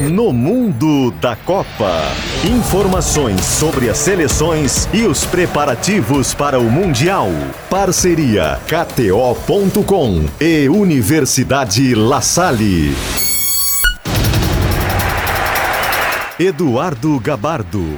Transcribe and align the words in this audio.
No 0.00 0.32
mundo 0.32 1.12
da 1.20 1.36
Copa. 1.36 2.02
Informações 2.44 3.40
sobre 3.40 3.88
as 3.88 3.96
seleções 3.98 4.88
e 4.92 5.02
os 5.06 5.24
preparativos 5.24 6.34
para 6.34 6.58
o 6.58 6.68
Mundial. 6.68 7.28
Parceria 7.70 8.60
KTO.com 8.66 10.24
e 10.40 10.68
Universidade 10.68 11.94
La 11.94 12.20
Salle. 12.20 12.92
Eduardo 16.40 17.20
Gabardo. 17.20 17.96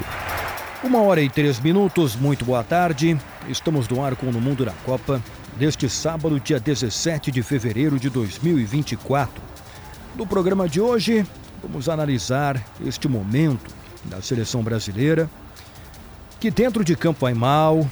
Uma 0.85 1.01
hora 1.01 1.23
e 1.23 1.31
três 1.31 1.59
minutos, 1.59 2.15
muito 2.15 2.45
boa 2.45 2.63
tarde. 2.63 3.17
Estamos 3.49 3.89
no 3.89 4.05
ar 4.05 4.15
com 4.17 4.27
No 4.27 4.41
Mundo 4.41 4.67
da 4.67 4.73
Copa, 4.85 5.23
deste 5.57 5.89
sábado, 5.89 6.39
dia 6.39 6.61
17 6.61 7.31
de 7.31 7.43
fevereiro 7.43 7.99
de 7.99 8.11
2024. 8.11 9.43
No 10.15 10.27
programa 10.27 10.69
de 10.69 10.81
hoje, 10.81 11.27
vamos 11.67 11.89
analisar 11.89 12.65
este 12.87 13.09
momento 13.09 13.75
da 14.05 14.23
seleção 14.23 14.63
brasileira, 14.63 15.29
que 16.39 16.51
dentro 16.51 16.85
de 16.85 16.95
campo 16.95 17.21
vai 17.21 17.35
mal. 17.35 17.87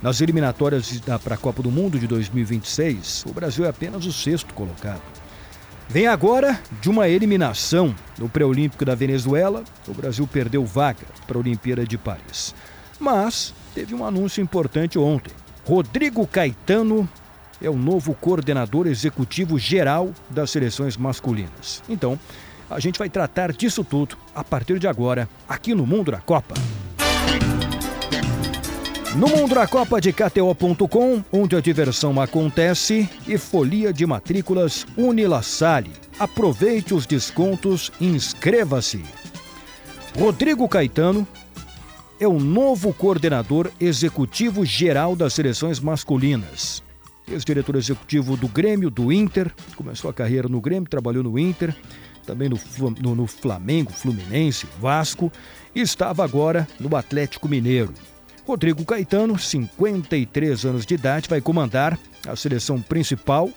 Nas 0.00 0.20
eliminatórias 0.20 1.00
para 1.22 1.34
a 1.34 1.38
Copa 1.38 1.62
do 1.62 1.70
Mundo 1.70 1.98
de 1.98 2.06
2026, 2.06 3.24
o 3.26 3.32
Brasil 3.32 3.64
é 3.64 3.68
apenas 3.68 4.06
o 4.06 4.12
sexto 4.12 4.54
colocado. 4.54 5.02
Vem 5.88 6.06
agora 6.06 6.58
de 6.80 6.88
uma 6.88 7.08
eliminação 7.08 7.94
no 8.18 8.28
pré-olímpico 8.28 8.84
da 8.84 8.94
Venezuela. 8.94 9.62
O 9.86 9.92
Brasil 9.92 10.26
perdeu 10.26 10.64
vaga 10.64 11.06
para 11.26 11.36
a 11.36 11.40
Olimpíada 11.40 11.84
de 11.84 11.98
Paris. 11.98 12.54
Mas 12.98 13.52
teve 13.74 13.94
um 13.94 14.04
anúncio 14.04 14.42
importante 14.42 14.98
ontem. 14.98 15.32
Rodrigo 15.64 16.26
Caetano 16.26 17.08
é 17.60 17.70
o 17.70 17.76
novo 17.76 18.14
coordenador 18.14 18.86
executivo 18.86 19.58
geral 19.58 20.10
das 20.28 20.50
seleções 20.50 20.96
masculinas. 20.96 21.82
Então, 21.88 22.18
a 22.74 22.80
gente 22.80 22.98
vai 22.98 23.08
tratar 23.08 23.52
disso 23.52 23.84
tudo 23.84 24.16
a 24.34 24.42
partir 24.42 24.78
de 24.78 24.86
agora, 24.86 25.28
aqui 25.48 25.74
no 25.74 25.86
Mundo 25.86 26.10
da 26.10 26.18
Copa. 26.18 26.54
No 29.14 29.28
Mundo 29.28 29.54
da 29.54 29.66
Copa 29.66 30.00
de 30.00 30.10
KTO.com, 30.10 31.22
onde 31.30 31.54
a 31.54 31.60
diversão 31.60 32.18
acontece, 32.18 33.08
e 33.28 33.36
folia 33.36 33.92
de 33.92 34.06
matrículas 34.06 34.86
Unilassale. 34.96 35.92
Aproveite 36.18 36.94
os 36.94 37.04
descontos 37.04 37.92
e 38.00 38.06
inscreva-se. 38.06 39.04
Rodrigo 40.18 40.66
Caetano 40.66 41.26
é 42.18 42.26
o 42.26 42.38
novo 42.38 42.92
coordenador 42.94 43.70
executivo 43.78 44.64
geral 44.64 45.14
das 45.14 45.34
seleções 45.34 45.78
masculinas. 45.78 46.82
Ex-diretor 47.28 47.76
executivo 47.76 48.36
do 48.36 48.48
Grêmio, 48.48 48.90
do 48.90 49.12
Inter, 49.12 49.52
começou 49.76 50.10
a 50.10 50.14
carreira 50.14 50.48
no 50.48 50.60
Grêmio, 50.60 50.88
trabalhou 50.88 51.22
no 51.22 51.38
Inter, 51.38 51.74
também 52.26 52.48
no, 52.48 52.58
no, 53.00 53.14
no 53.14 53.26
Flamengo, 53.26 53.92
Fluminense, 53.92 54.66
Vasco, 54.80 55.32
e 55.74 55.80
estava 55.80 56.24
agora 56.24 56.66
no 56.78 56.94
Atlético 56.96 57.48
Mineiro. 57.48 57.92
Rodrigo 58.46 58.84
Caetano, 58.84 59.38
53 59.38 60.64
anos 60.64 60.84
de 60.84 60.94
idade, 60.94 61.28
vai 61.28 61.40
comandar 61.40 61.98
a 62.26 62.34
seleção 62.34 62.80
principal 62.80 63.48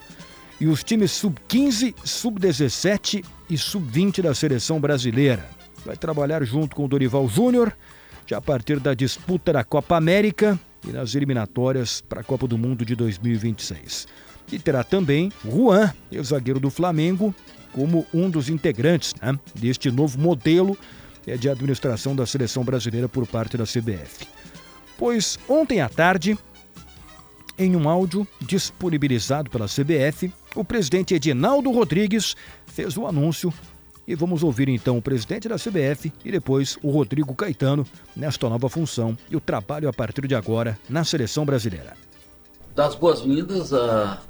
e 0.59 0.67
os 0.67 0.83
times 0.83 1.11
sub-15, 1.11 1.95
sub-17 2.03 3.25
e 3.49 3.57
sub-20 3.57 4.21
da 4.21 4.33
seleção 4.33 4.79
brasileira. 4.79 5.45
Vai 5.85 5.97
trabalhar 5.97 6.43
junto 6.43 6.75
com 6.75 6.85
o 6.85 6.87
Dorival 6.87 7.27
Júnior, 7.27 7.75
já 8.25 8.37
a 8.37 8.41
partir 8.41 8.79
da 8.79 8.93
disputa 8.93 9.53
da 9.53 9.63
Copa 9.63 9.97
América 9.97 10.59
e 10.87 10.91
nas 10.91 11.13
eliminatórias 11.15 12.01
para 12.01 12.21
a 12.21 12.23
Copa 12.23 12.47
do 12.47 12.57
Mundo 12.57 12.85
de 12.85 12.95
2026. 12.95 14.07
E 14.51 14.59
terá 14.59 14.83
também 14.83 15.31
Juan, 15.43 15.93
ex-zagueiro 16.11 16.59
do 16.59 16.69
Flamengo, 16.69 17.33
como 17.73 18.05
um 18.13 18.29
dos 18.29 18.47
integrantes 18.49 19.13
né, 19.21 19.37
deste 19.53 19.91
novo 19.91 20.17
modelo 20.19 20.77
é, 21.27 21.35
de 21.35 21.49
administração 21.49 22.15
da 22.15 22.25
seleção 22.25 22.63
brasileira 22.63 23.09
por 23.09 23.27
parte 23.27 23.57
da 23.57 23.65
CBF. 23.65 24.27
Pois 24.97 25.37
ontem 25.49 25.81
à 25.81 25.89
tarde, 25.89 26.37
em 27.57 27.75
um 27.75 27.89
áudio 27.89 28.27
disponibilizado 28.39 29.49
pela 29.49 29.65
CBF, 29.65 30.31
o 30.55 30.63
presidente 30.63 31.13
Edinaldo 31.13 31.71
Rodrigues 31.71 32.35
fez 32.65 32.95
o 32.95 33.05
anúncio 33.05 33.53
e 34.07 34.15
vamos 34.15 34.43
ouvir 34.43 34.69
então 34.69 34.97
o 34.97 35.01
presidente 35.01 35.49
da 35.49 35.55
CBF 35.55 36.13
e 36.23 36.31
depois 36.31 36.77
o 36.81 36.91
Rodrigo 36.91 37.33
Caetano 37.35 37.85
nesta 38.15 38.47
nova 38.47 38.69
função 38.69 39.17
e 39.29 39.35
o 39.35 39.41
trabalho 39.41 39.89
a 39.89 39.93
partir 39.93 40.27
de 40.27 40.35
agora 40.35 40.77
na 40.87 41.03
seleção 41.03 41.45
brasileira. 41.45 41.93
Das 42.75 42.95
boas-vindas 42.95 43.73
a 43.73 44.21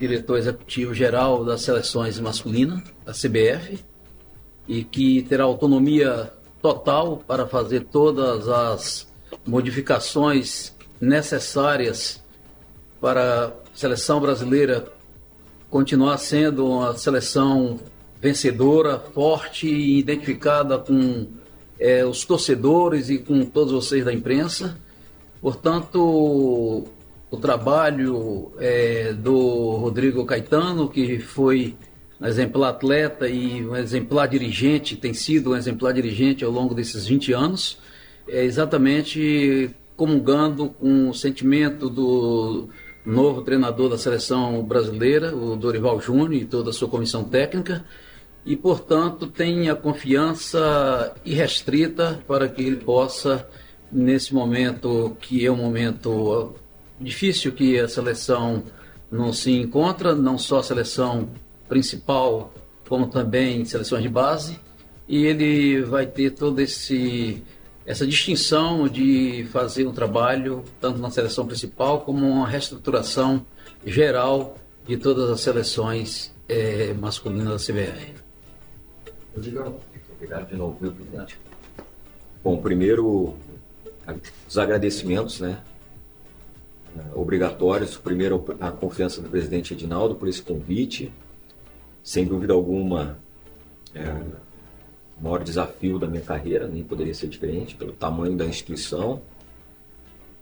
diretor 0.00 0.38
executivo 0.38 0.94
geral 0.94 1.44
das 1.44 1.60
seleções 1.60 2.18
masculinas, 2.18 2.82
da 3.04 3.12
CBF, 3.12 3.78
e 4.66 4.82
que 4.82 5.22
terá 5.22 5.44
autonomia 5.44 6.32
total 6.62 7.18
para 7.18 7.46
fazer 7.46 7.84
todas 7.84 8.48
as 8.48 9.12
modificações 9.46 10.74
necessárias 10.98 12.22
para 12.98 13.46
a 13.46 13.52
seleção 13.74 14.20
brasileira 14.20 14.90
continuar 15.68 16.16
sendo 16.18 16.66
uma 16.66 16.96
seleção 16.96 17.78
vencedora, 18.20 18.98
forte 18.98 19.66
e 19.66 19.98
identificada 19.98 20.78
com 20.78 21.26
é, 21.78 22.04
os 22.04 22.24
torcedores 22.24 23.08
e 23.10 23.18
com 23.18 23.44
todos 23.44 23.72
vocês 23.72 24.04
da 24.04 24.12
imprensa. 24.12 24.78
Portanto, 25.40 26.86
o 27.30 27.36
trabalho 27.36 28.52
é, 28.58 29.12
do 29.12 29.76
Rodrigo 29.76 30.24
Caetano, 30.24 30.88
que 30.88 31.18
foi 31.20 31.76
um 32.20 32.26
exemplar 32.26 32.70
atleta 32.70 33.28
e 33.28 33.64
um 33.64 33.76
exemplar 33.76 34.28
dirigente, 34.28 34.96
tem 34.96 35.14
sido 35.14 35.50
um 35.50 35.56
exemplar 35.56 35.92
dirigente 35.94 36.44
ao 36.44 36.50
longo 36.50 36.74
desses 36.74 37.06
20 37.06 37.32
anos, 37.32 37.78
é 38.28 38.44
exatamente 38.44 39.70
comungando 39.96 40.70
com 40.70 41.10
o 41.10 41.14
sentimento 41.14 41.88
do 41.88 42.68
novo 43.04 43.42
treinador 43.42 43.88
da 43.88 43.98
seleção 43.98 44.62
brasileira, 44.62 45.34
o 45.34 45.56
Dorival 45.56 46.00
Júnior 46.00 46.34
e 46.34 46.44
toda 46.44 46.70
a 46.70 46.72
sua 46.72 46.88
comissão 46.88 47.24
técnica, 47.24 47.84
e, 48.44 48.56
portanto, 48.56 49.26
tem 49.26 49.68
a 49.68 49.76
confiança 49.76 51.14
irrestrita 51.24 52.22
para 52.26 52.48
que 52.48 52.62
ele 52.62 52.76
possa, 52.76 53.46
nesse 53.92 54.34
momento 54.34 55.16
que 55.20 55.44
é 55.44 55.52
um 55.52 55.56
momento 55.56 56.54
difícil 57.00 57.52
que 57.52 57.78
a 57.78 57.88
seleção 57.88 58.62
não 59.10 59.32
se 59.32 59.50
encontra, 59.52 60.14
não 60.14 60.38
só 60.38 60.58
a 60.58 60.62
seleção 60.62 61.28
principal, 61.68 62.52
como 62.88 63.08
também 63.08 63.64
seleções 63.64 64.02
de 64.02 64.08
base, 64.08 64.58
e 65.08 65.24
ele 65.24 65.82
vai 65.82 66.06
ter 66.06 66.34
esse 66.58 67.42
essa 67.86 68.06
distinção 68.06 68.86
de 68.86 69.48
fazer 69.50 69.86
um 69.86 69.92
trabalho 69.92 70.62
tanto 70.80 70.98
na 70.98 71.10
seleção 71.10 71.46
principal 71.46 72.02
como 72.02 72.28
uma 72.28 72.46
reestruturação 72.46 73.44
geral 73.84 74.56
de 74.86 74.96
todas 74.96 75.28
as 75.30 75.40
seleções 75.40 76.32
é, 76.48 76.92
masculinas 76.94 77.66
da 77.66 77.72
CBF. 77.72 78.14
Obrigado 80.14 80.48
de 80.48 80.56
novo, 80.56 80.76
viu, 80.80 80.92
presidente? 80.92 81.38
Bom, 82.44 82.58
primeiro, 82.58 83.34
os 84.48 84.58
agradecimentos, 84.58 85.40
né? 85.40 85.60
Obrigatórios. 87.14 87.96
Primeiro, 87.96 88.44
a 88.60 88.70
confiança 88.70 89.20
do 89.20 89.28
presidente 89.28 89.74
Edinaldo 89.74 90.14
por 90.14 90.28
esse 90.28 90.42
convite. 90.42 91.12
Sem 92.02 92.24
dúvida 92.24 92.52
alguma, 92.52 93.18
é, 93.94 94.08
o 95.20 95.24
maior 95.24 95.42
desafio 95.42 95.98
da 95.98 96.06
minha 96.06 96.22
carreira, 96.22 96.66
nem 96.66 96.82
poderia 96.82 97.14
ser 97.14 97.28
diferente, 97.28 97.74
pelo 97.74 97.92
tamanho 97.92 98.36
da 98.36 98.46
instituição 98.46 99.20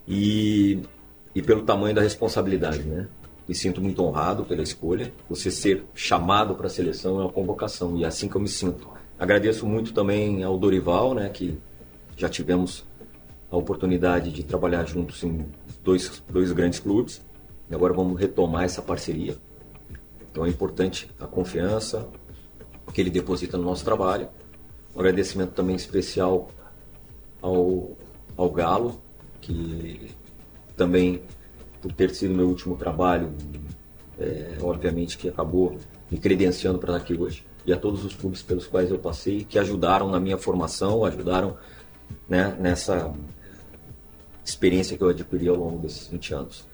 e, 0.06 0.80
e 1.34 1.42
pelo 1.42 1.62
tamanho 1.62 1.94
da 1.94 2.02
responsabilidade, 2.02 2.82
né? 2.84 3.08
Me 3.48 3.54
sinto 3.54 3.80
muito 3.80 4.02
honrado 4.04 4.44
pela 4.44 4.62
escolha. 4.62 5.12
Você 5.28 5.50
ser 5.50 5.84
chamado 5.94 6.54
para 6.54 6.66
a 6.66 6.70
seleção 6.70 7.18
é 7.18 7.24
uma 7.24 7.32
convocação 7.32 7.96
e 7.96 8.04
é 8.04 8.06
assim 8.06 8.28
que 8.28 8.36
eu 8.36 8.40
me 8.40 8.48
sinto. 8.48 8.88
Agradeço 9.18 9.66
muito 9.66 9.92
também 9.92 10.44
ao 10.44 10.56
Dorival, 10.56 11.14
né, 11.14 11.28
que 11.28 11.58
já 12.16 12.28
tivemos 12.28 12.84
a 13.50 13.56
oportunidade 13.56 14.30
de 14.30 14.42
trabalhar 14.42 14.84
juntos 14.84 15.24
em 15.24 15.46
dois, 15.88 16.22
dois 16.28 16.52
grandes 16.52 16.78
clubes. 16.78 17.22
E 17.70 17.74
agora 17.74 17.94
vamos 17.94 18.18
retomar 18.20 18.64
essa 18.64 18.82
parceria. 18.82 19.36
Então 20.30 20.44
é 20.44 20.48
importante 20.48 21.10
a 21.18 21.26
confiança 21.26 22.06
que 22.92 23.00
ele 23.00 23.10
deposita 23.10 23.56
no 23.56 23.64
nosso 23.64 23.84
trabalho. 23.84 24.28
Um 24.94 25.00
agradecimento 25.00 25.52
também 25.52 25.76
especial 25.76 26.50
ao, 27.40 27.96
ao 28.36 28.50
Galo, 28.50 29.00
que 29.40 30.10
também, 30.76 31.22
por 31.80 31.92
ter 31.92 32.10
sido 32.14 32.34
meu 32.34 32.48
último 32.48 32.76
trabalho, 32.76 33.32
é, 34.18 34.58
obviamente 34.60 35.16
que 35.16 35.28
acabou 35.28 35.78
me 36.10 36.18
credenciando 36.18 36.78
para 36.78 36.96
estar 36.96 37.04
aqui 37.04 37.20
hoje. 37.20 37.46
E 37.66 37.72
a 37.72 37.76
todos 37.76 38.04
os 38.04 38.14
clubes 38.14 38.42
pelos 38.42 38.66
quais 38.66 38.90
eu 38.90 38.98
passei, 38.98 39.44
que 39.44 39.58
ajudaram 39.58 40.10
na 40.10 40.18
minha 40.18 40.38
formação, 40.38 41.04
ajudaram 41.04 41.56
né, 42.28 42.56
nessa 42.58 43.12
experiência 44.48 44.96
que 44.96 45.02
eu 45.02 45.08
adquiri 45.08 45.48
ao 45.48 45.56
longo 45.56 45.78
desses 45.78 46.08
20 46.08 46.34
anos. 46.34 46.66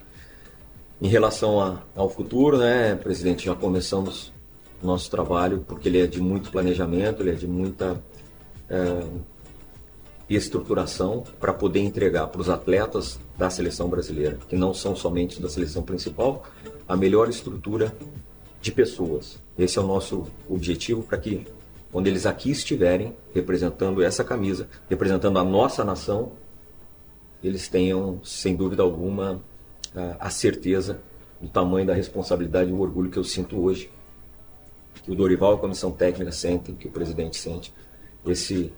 Em 1.03 1.09
relação 1.09 1.61
a, 1.61 1.82
ao 1.94 2.09
futuro, 2.09 2.59
né, 2.59 2.94
presidente, 2.94 3.47
já 3.47 3.55
começamos 3.55 4.32
nosso 4.82 5.11
trabalho, 5.11 5.65
porque 5.67 5.88
ele 5.88 6.00
é 6.00 6.06
de 6.06 6.21
muito 6.21 6.50
planejamento, 6.50 7.23
ele 7.23 7.31
é 7.31 7.35
de 7.35 7.49
muita 7.49 8.00
é, 8.69 9.03
estruturação 10.29 11.25
para 11.41 11.53
poder 11.53 11.81
entregar 11.81 12.26
para 12.29 12.41
os 12.41 12.49
atletas 12.49 13.19
da 13.37 13.50
seleção 13.50 13.88
brasileira, 13.88 14.38
que 14.49 14.56
não 14.56 14.73
são 14.73 14.94
somente 14.94 15.41
da 15.41 15.49
seleção 15.49 15.82
principal, 15.82 16.44
a 16.87 16.97
melhor 16.97 17.29
estrutura 17.29 17.94
de 18.61 18.70
pessoas. 18.70 19.43
Esse 19.59 19.79
é 19.79 19.82
o 19.82 19.87
nosso 19.87 20.27
objetivo 20.49 21.03
para 21.03 21.19
que, 21.19 21.47
quando 21.91 22.06
eles 22.06 22.25
aqui 22.25 22.50
estiverem 22.50 23.15
representando 23.35 24.03
essa 24.03 24.23
camisa, 24.23 24.69
representando 24.88 25.38
a 25.38 25.44
nossa 25.44 25.85
nação, 25.85 26.32
eles 27.46 27.69
tenham, 27.69 28.20
sem 28.25 28.56
dúvida 28.56 28.82
alguma, 28.82 29.43
a 30.19 30.31
certeza 30.31 31.00
do 31.41 31.49
tamanho 31.49 31.87
da 31.87 31.94
responsabilidade 31.94 32.70
e 32.70 32.73
o 32.73 32.81
orgulho 32.81 33.11
que 33.11 33.19
eu 33.19 33.25
sinto 33.25 33.61
hoje, 33.61 33.91
que 35.02 35.11
o 35.11 35.14
Dorival 35.14 35.55
a 35.55 35.58
comissão 35.58 35.91
técnica 35.91 36.32
sentem, 36.32 36.75
que 36.75 36.88
o 36.88 36.91
presidente 36.91 37.37
sente. 37.37 37.73
Esse, 38.26 38.73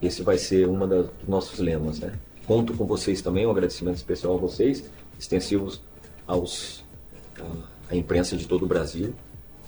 esse 0.00 0.22
vai 0.22 0.36
ser 0.36 0.68
um 0.68 0.86
dos 0.86 1.10
nossos 1.28 1.58
lemas. 1.58 2.00
Né? 2.00 2.12
Conto 2.46 2.74
com 2.74 2.84
vocês 2.84 3.22
também, 3.22 3.46
um 3.46 3.50
agradecimento 3.50 3.96
especial 3.96 4.34
a 4.34 4.38
vocês, 4.38 4.90
extensivos 5.18 5.80
aos, 6.26 6.84
à 7.88 7.94
imprensa 7.94 8.36
de 8.36 8.48
todo 8.48 8.64
o 8.64 8.66
Brasil, 8.66 9.14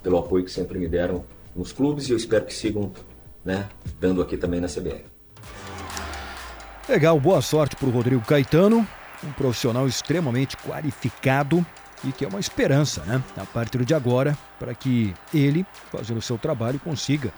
pelo 0.02 0.18
apoio 0.18 0.44
que 0.44 0.50
sempre 0.50 0.78
me 0.78 0.88
deram 0.88 1.24
nos 1.54 1.72
clubes 1.72 2.08
e 2.08 2.12
eu 2.12 2.16
espero 2.16 2.44
que 2.44 2.54
sigam 2.54 2.90
né, 3.44 3.68
dando 4.00 4.20
aqui 4.20 4.36
também 4.36 4.60
na 4.60 4.66
CBR. 4.66 5.13
Legal, 6.86 7.18
boa 7.18 7.40
sorte 7.40 7.74
para 7.76 7.88
o 7.88 7.90
Rodrigo 7.90 8.20
Caetano, 8.26 8.86
um 9.24 9.32
profissional 9.32 9.88
extremamente 9.88 10.54
qualificado 10.58 11.64
e 12.04 12.12
que 12.12 12.26
é 12.26 12.28
uma 12.28 12.38
esperança, 12.38 13.02
né? 13.06 13.22
A 13.38 13.46
partir 13.46 13.82
de 13.86 13.94
agora, 13.94 14.36
para 14.58 14.74
que 14.74 15.14
ele, 15.32 15.64
fazendo 15.90 16.18
o 16.18 16.22
seu 16.22 16.36
trabalho, 16.36 16.78
consiga 16.78 17.32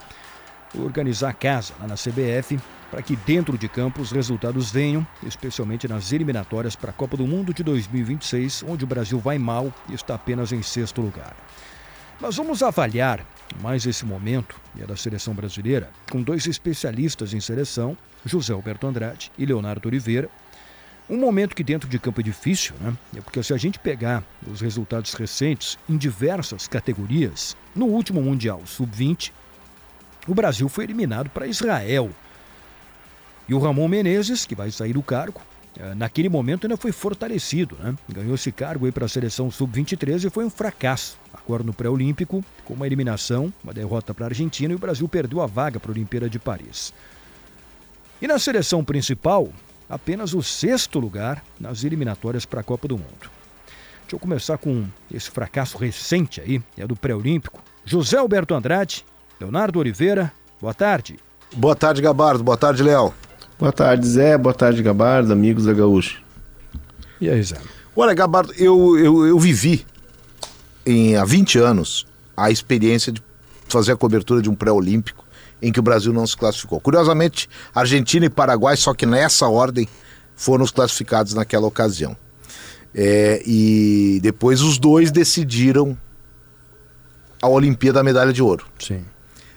organizar 0.77 1.31
a 1.31 1.33
casa 1.33 1.75
lá 1.79 1.87
na 1.87 1.95
CBF 1.95 2.59
para 2.91 3.01
que 3.03 3.15
dentro 3.15 3.57
de 3.57 3.69
campo 3.69 4.03
os 4.03 4.11
resultados 4.11 4.73
venham, 4.73 5.07
especialmente 5.23 5.87
nas 5.87 6.11
eliminatórias 6.11 6.75
para 6.75 6.91
a 6.91 6.93
Copa 6.95 7.17
do 7.17 7.25
Mundo 7.25 7.55
de 7.55 7.63
2026, 7.63 8.65
onde 8.67 8.83
o 8.83 8.87
Brasil 8.87 9.21
vai 9.21 9.39
mal 9.39 9.73
e 9.89 9.95
está 9.95 10.17
apenas 10.17 10.51
em 10.51 10.61
sexto 10.61 11.01
lugar. 11.01 11.37
Mas 12.19 12.37
vamos 12.37 12.63
avaliar 12.63 13.25
mais 13.61 13.87
esse 13.87 14.05
momento, 14.05 14.59
e 14.75 14.83
é 14.83 14.87
da 14.87 14.97
seleção 14.97 15.35
brasileira, 15.35 15.91
com 16.11 16.23
dois 16.23 16.47
especialistas 16.47 17.35
em 17.35 17.41
seleção, 17.41 17.97
José 18.25 18.55
Alberto 18.55 18.87
Andrade 18.87 19.31
e 19.37 19.45
Leonardo 19.45 19.89
Oliveira. 19.89 20.29
Um 21.09 21.19
momento 21.19 21.55
que 21.55 21.63
dentro 21.63 21.89
de 21.89 21.99
campo 21.99 22.21
é 22.21 22.25
difícil, 22.25 22.75
né? 22.81 22.97
É 23.17 23.21
porque 23.21 23.43
se 23.43 23.53
a 23.53 23.57
gente 23.57 23.79
pegar 23.79 24.25
os 24.51 24.61
resultados 24.61 25.13
recentes 25.13 25.79
em 25.89 25.97
diversas 25.97 26.67
categorias, 26.67 27.55
no 27.75 27.87
último 27.87 28.23
Mundial 28.23 28.63
Sub-20, 28.65 29.31
o 30.27 30.35
Brasil 30.35 30.69
foi 30.69 30.85
eliminado 30.85 31.29
para 31.31 31.47
Israel. 31.47 32.11
E 33.47 33.55
o 33.55 33.59
Ramon 33.59 33.89
Menezes, 33.89 34.45
que 34.45 34.55
vai 34.55 34.71
sair 34.71 34.95
do 34.95 35.03
cargo, 35.03 35.41
naquele 35.97 36.29
momento 36.29 36.67
ainda 36.67 36.77
foi 36.77 36.93
fortalecido, 36.93 37.77
né? 37.81 37.95
Ganhou 38.09 38.35
esse 38.35 38.51
cargo 38.51 38.87
aí 38.87 38.93
para 38.93 39.05
a 39.07 39.09
seleção 39.09 39.51
sub-23 39.51 40.25
e 40.25 40.31
foi 40.31 40.45
um 40.45 40.51
fracasso. 40.51 41.19
Agora 41.33 41.63
no 41.63 41.73
pré-olímpico, 41.73 42.45
com 42.65 42.75
uma 42.75 42.87
eliminação, 42.87 43.53
uma 43.63 43.73
derrota 43.73 44.15
para 44.15 44.27
a 44.27 44.29
Argentina 44.29 44.73
e 44.73 44.77
o 44.77 44.79
Brasil 44.79 45.09
perdeu 45.09 45.41
a 45.41 45.47
vaga 45.47 45.79
para 45.79 45.91
a 45.91 45.95
Olimpíada 45.95 46.29
de 46.29 46.39
Paris. 46.39 46.93
E 48.21 48.27
na 48.27 48.39
seleção 48.39 48.83
principal, 48.83 49.51
apenas 49.89 50.35
o 50.35 50.43
sexto 50.43 50.99
lugar 50.99 51.45
nas 51.61 51.85
eliminatórias 51.85 52.47
para 52.47 52.61
a 52.61 52.65
Copa 52.65 52.89
do 52.89 52.97
Mundo. 52.97 53.31
Deixa 54.03 54.15
eu 54.15 54.19
começar 54.19 54.57
com 54.57 54.87
esse 55.13 55.31
fracasso 55.31 55.77
recente 55.77 56.41
aí, 56.41 56.63
é 56.79 56.87
do 56.87 56.97
pré-olímpico. 56.97 57.61
José 57.85 58.17
Alberto 58.17 58.55
Andrade, 58.55 59.05
Leonardo 59.41 59.79
Oliveira, 59.79 60.33
boa 60.61 60.73
tarde. 60.73 61.19
Boa 61.55 61.77
tarde, 61.77 62.01
Gabardo. 62.01 62.43
Boa 62.43 62.57
tarde, 62.57 62.83
Léo. 62.83 63.13
Boa 63.59 63.73
tarde, 63.73 64.07
Zé. 64.07 64.37
Boa 64.37 64.55
tarde, 64.55 64.83
Gabardo, 64.83 65.33
amigos 65.33 65.65
da 65.65 65.73
Gaúcha. 65.73 66.19
E 67.19 67.31
aí, 67.31 67.43
Zé? 67.43 67.57
Olha, 67.95 68.13
Gabardo, 68.13 68.53
eu, 68.59 68.99
eu, 68.99 69.27
eu 69.27 69.39
vivi 69.39 69.87
em, 70.85 71.17
há 71.17 71.25
20 71.25 71.59
anos 71.59 72.07
a 72.37 72.51
experiência 72.51 73.11
de 73.11 73.23
fazer 73.67 73.93
a 73.93 73.97
cobertura 73.97 74.43
de 74.43 74.51
um 74.51 74.55
pré-olímpico 74.55 75.25
em 75.63 75.73
que 75.73 75.81
o 75.81 75.83
Brasil 75.83 76.13
não 76.13 76.27
se 76.27 76.37
classificou. 76.37 76.79
Curiosamente, 76.81 77.49
Argentina 77.75 78.27
e 78.27 78.31
Paraguai, 78.31 78.77
só 78.77 78.93
que 78.93 79.07
nessa 79.07 79.49
ordem, 79.49 79.89
foram 80.35 80.63
os 80.63 80.71
classificados 80.71 81.33
naquela 81.33 81.67
ocasião. 81.67 82.15
É, 82.95 83.43
e 83.47 84.21
depois 84.23 84.61
os 84.61 84.77
dois 84.79 85.11
decidiram 85.11 85.97
a 87.41 87.49
Olimpíada 87.49 88.01
da 88.01 88.05
Medalha 88.05 88.35
de 88.35 88.43
Ouro. 88.43 88.67
Sim. 88.79 89.03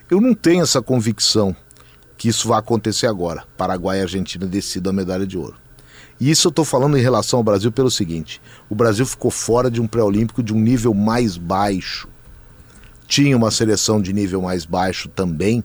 Eu 0.10 0.22
não 0.22 0.34
tenho 0.34 0.64
essa 0.64 0.82
convicção 0.82 1.54
que 2.20 2.28
isso 2.28 2.50
vai 2.50 2.60
acontecer 2.60 3.08
agora. 3.08 3.46
Paraguai 3.58 4.00
e 4.00 4.02
Argentina 4.02 4.46
decidam 4.46 4.92
a 4.92 4.94
medalha 4.94 5.26
de 5.26 5.38
ouro. 5.38 5.56
E 6.20 6.30
isso 6.30 6.48
eu 6.48 6.50
estou 6.50 6.66
falando 6.66 6.98
em 6.98 7.02
relação 7.02 7.40
ao 7.40 7.44
Brasil 7.44 7.72
pelo 7.72 7.90
seguinte: 7.90 8.42
o 8.70 8.76
Brasil 8.76 9.06
ficou 9.06 9.32
fora 9.32 9.72
de 9.72 9.80
um 9.80 9.88
pré-olímpico 9.88 10.44
de 10.44 10.54
um 10.54 10.60
nível 10.60 10.94
mais 10.94 11.38
baixo. 11.38 12.10
Tinha 13.08 13.38
uma 13.38 13.50
seleção 13.50 14.02
de 14.02 14.12
nível 14.12 14.42
mais 14.42 14.66
baixo 14.66 15.08
também, 15.08 15.64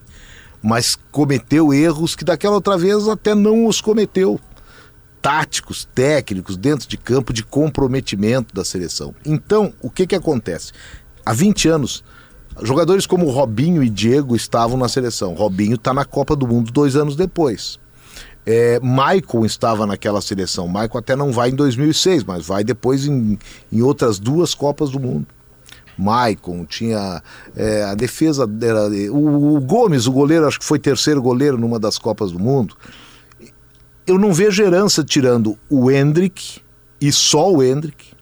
mas 0.63 0.97
cometeu 1.11 1.75
erros 1.75 2.15
que 2.15 2.25
daquela 2.25 2.55
outra 2.55 2.79
vez 2.79 3.09
até 3.09 3.35
não 3.35 3.67
os 3.67 3.81
cometeu. 3.81 4.41
Táticos, 5.21 5.89
técnicos, 5.93 6.57
dentro 6.57 6.87
de 6.87 6.97
campo, 6.97 7.33
de 7.33 7.43
comprometimento 7.43 8.55
da 8.55 8.65
seleção. 8.65 9.13
Então, 9.27 9.75
o 9.81 9.91
que, 9.91 10.07
que 10.07 10.15
acontece? 10.15 10.73
Há 11.27 11.33
20 11.33 11.69
anos, 11.69 12.05
Jogadores 12.63 13.07
como 13.07 13.31
Robinho 13.31 13.83
e 13.83 13.91
Diego 13.91 14.37
estavam 14.37 14.77
na 14.77 14.89
seleção. 14.89 15.35
Robinho 15.35 15.75
está 15.75 15.93
na 15.93 16.05
Copa 16.05 16.37
do 16.37 16.47
Mundo 16.47 16.71
dois 16.71 16.95
anos 16.95 17.17
depois. 17.17 17.79
É, 18.47 18.79
Michael 18.81 19.45
estava 19.45 19.87
naquela 19.87 20.21
seleção. 20.21 20.69
Michael 20.69 20.99
até 20.99 21.17
não 21.17 21.33
vai 21.33 21.51
em 21.51 21.55
2006, 21.55 22.25
mas 22.25 22.47
vai 22.47 22.63
depois 22.63 23.07
em, 23.07 23.39
em 23.73 23.83
outras 23.83 24.19
duas 24.19 24.55
Copas 24.55 24.91
do 24.91 25.01
Mundo. 25.01 25.27
Maicon, 25.97 26.65
tinha 26.65 27.23
é, 27.57 27.85
a 27.85 27.95
defesa 27.95 28.49
era, 28.63 28.89
o, 29.13 29.57
o, 29.57 29.61
Gomes, 29.61 30.07
o 30.07 30.13
goleiro, 30.13 30.47
acho 30.47 30.59
que 30.59 30.65
foi 30.65 30.79
terceiro 30.79 31.23
goleiro 31.23 31.57
numa 31.57 31.79
das 31.79 31.99
Copas 31.99 32.33
do 32.33 32.39
Mundo. 32.39 32.77
Eu 34.07 34.19
não 34.19 34.33
vejo 34.33 34.63
herança 34.63 35.03
tirando 35.03 35.57
o 35.71 35.91
Hendrick 35.91 36.61
e 37.01 37.11
só 37.11 37.51
o 37.51 37.63
Hendrick 37.63 38.14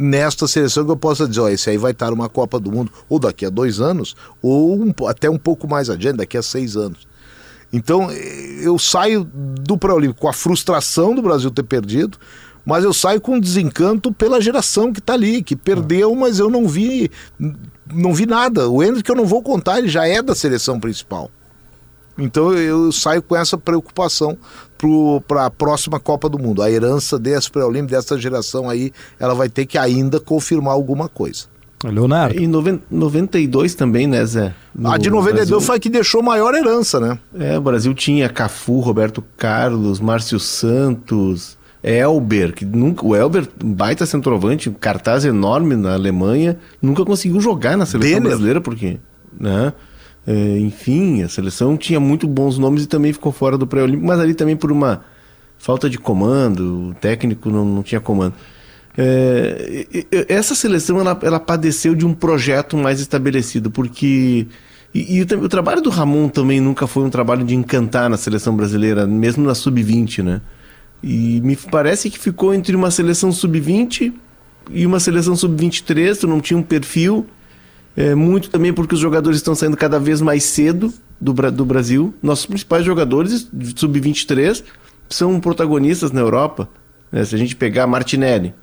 nesta 0.00 0.48
seleção 0.48 0.86
que 0.86 0.90
eu 0.90 0.96
possa 0.96 1.28
dizer, 1.28 1.40
ó, 1.42 1.48
esse 1.50 1.68
aí 1.68 1.76
vai 1.76 1.92
estar 1.92 2.10
uma 2.10 2.26
Copa 2.26 2.58
do 2.58 2.72
Mundo 2.72 2.90
ou 3.06 3.18
daqui 3.18 3.44
a 3.44 3.50
dois 3.50 3.80
anos, 3.80 4.16
ou 4.40 4.82
um, 4.82 4.94
até 5.06 5.28
um 5.28 5.36
pouco 5.36 5.68
mais 5.68 5.90
adiante, 5.90 6.16
daqui 6.16 6.38
a 6.38 6.42
seis 6.42 6.74
anos. 6.74 7.06
Então 7.70 8.10
eu 8.10 8.78
saio 8.78 9.24
do 9.24 9.76
pré-olímpico 9.76 10.22
com 10.22 10.28
a 10.28 10.32
frustração 10.32 11.14
do 11.14 11.20
Brasil 11.20 11.50
ter 11.50 11.64
perdido, 11.64 12.16
mas 12.64 12.82
eu 12.82 12.94
saio 12.94 13.20
com 13.20 13.38
desencanto 13.38 14.10
pela 14.10 14.40
geração 14.40 14.90
que 14.90 15.00
está 15.00 15.12
ali, 15.12 15.42
que 15.42 15.54
perdeu, 15.54 16.14
mas 16.14 16.38
eu 16.38 16.48
não 16.48 16.66
vi 16.66 17.10
não 17.92 18.14
vi 18.14 18.24
nada. 18.24 18.70
O 18.70 18.82
Hendrick 18.82 19.08
eu 19.08 19.16
não 19.16 19.26
vou 19.26 19.42
contar, 19.42 19.78
ele 19.78 19.88
já 19.88 20.06
é 20.06 20.22
da 20.22 20.34
seleção 20.34 20.80
principal. 20.80 21.30
Então 22.18 22.52
eu 22.52 22.92
saio 22.92 23.22
com 23.22 23.36
essa 23.36 23.56
preocupação 23.56 24.36
para 25.26 25.46
a 25.46 25.50
próxima 25.50 25.98
Copa 26.00 26.28
do 26.28 26.38
Mundo. 26.38 26.62
A 26.62 26.70
herança 26.70 27.18
desse 27.18 27.50
pré-olímpico, 27.50 27.92
dessa 27.92 28.18
geração 28.18 28.68
aí, 28.68 28.92
ela 29.18 29.34
vai 29.34 29.48
ter 29.48 29.66
que 29.66 29.78
ainda 29.78 30.18
confirmar 30.20 30.74
alguma 30.74 31.08
coisa. 31.08 31.44
Leonardo. 31.82 32.38
E 32.38 32.46
92 32.46 33.74
também, 33.74 34.06
né, 34.06 34.24
Zé? 34.26 34.54
No 34.74 34.90
a 34.90 34.98
de 34.98 35.08
92 35.08 35.48
Brasil... 35.48 35.66
foi 35.66 35.76
a 35.76 35.80
que 35.80 35.88
deixou 35.88 36.22
maior 36.22 36.54
herança, 36.54 37.00
né? 37.00 37.18
É, 37.38 37.56
o 37.56 37.62
Brasil 37.62 37.94
tinha 37.94 38.28
Cafu, 38.28 38.80
Roberto 38.80 39.24
Carlos, 39.38 39.98
Márcio 39.98 40.38
Santos, 40.38 41.56
Elber, 41.82 42.52
que 42.52 42.66
nunca. 42.66 43.06
O 43.06 43.16
Elber, 43.16 43.48
um 43.64 43.72
baita 43.72 44.04
centroavante, 44.04 44.68
um 44.68 44.74
cartaz 44.74 45.24
enorme 45.24 45.74
na 45.74 45.94
Alemanha, 45.94 46.58
nunca 46.82 47.02
conseguiu 47.04 47.40
jogar 47.40 47.78
na 47.78 47.86
seleção 47.86 48.12
Denner. 48.12 48.28
brasileira, 48.28 48.60
porque. 48.60 48.98
Né? 49.38 49.72
É, 50.26 50.58
enfim, 50.58 51.22
a 51.22 51.28
seleção 51.28 51.76
tinha 51.76 51.98
muito 51.98 52.26
bons 52.26 52.58
nomes 52.58 52.84
e 52.84 52.86
também 52.86 53.12
ficou 53.12 53.32
fora 53.32 53.56
do 53.56 53.66
pré-olímpico, 53.66 54.06
mas 54.06 54.20
ali 54.20 54.34
também 54.34 54.56
por 54.56 54.70
uma 54.70 55.02
falta 55.58 55.88
de 55.88 55.98
comando, 55.98 56.90
o 56.90 56.94
técnico 56.94 57.50
não, 57.50 57.64
não 57.64 57.82
tinha 57.82 58.00
comando. 58.00 58.34
É, 58.96 59.86
essa 60.28 60.54
seleção 60.54 61.00
ela, 61.00 61.18
ela 61.22 61.40
padeceu 61.40 61.94
de 61.94 62.04
um 62.04 62.12
projeto 62.12 62.76
mais 62.76 63.00
estabelecido, 63.00 63.70
porque. 63.70 64.46
E, 64.92 65.18
e 65.18 65.22
o, 65.22 65.44
o, 65.44 65.48
trabalho 65.48 65.80
do 65.80 65.88
Ramon 65.88 66.28
também 66.28 66.60
nunca 66.60 66.86
foi 66.86 67.04
um 67.04 67.10
trabalho 67.10 67.44
de 67.44 67.54
encantar 67.54 68.10
na 68.10 68.16
seleção 68.16 68.56
brasileira, 68.56 69.06
mesmo 69.06 69.46
na 69.46 69.54
sub-20, 69.54 70.22
né? 70.24 70.40
E 71.02 71.40
me 71.42 71.56
parece 71.56 72.10
que 72.10 72.18
ficou 72.18 72.52
entre 72.52 72.74
uma 72.74 72.90
seleção 72.90 73.30
sub-20 73.30 74.12
e 74.70 74.84
uma 74.84 74.98
seleção 75.00 75.36
sub-23, 75.36 76.18
tu 76.18 76.26
não 76.26 76.40
tinha 76.40 76.58
um 76.58 76.62
perfil 76.62 77.26
é, 78.00 78.14
muito 78.14 78.48
também 78.50 78.72
porque 78.72 78.94
os 78.94 79.00
jogadores 79.00 79.38
estão 79.38 79.54
saindo 79.54 79.76
cada 79.76 79.98
vez 79.98 80.20
mais 80.20 80.44
cedo 80.44 80.92
do, 81.20 81.32
do 81.32 81.64
Brasil. 81.64 82.14
Nossos 82.22 82.46
principais 82.46 82.84
jogadores, 82.84 83.50
sub-23, 83.76 84.62
são 85.08 85.38
protagonistas 85.38 86.10
na 86.10 86.20
Europa. 86.20 86.68
Né? 87.12 87.24
Se 87.24 87.34
a 87.34 87.38
gente 87.38 87.54
pegar 87.54 87.86
Martinelli, 87.86 88.54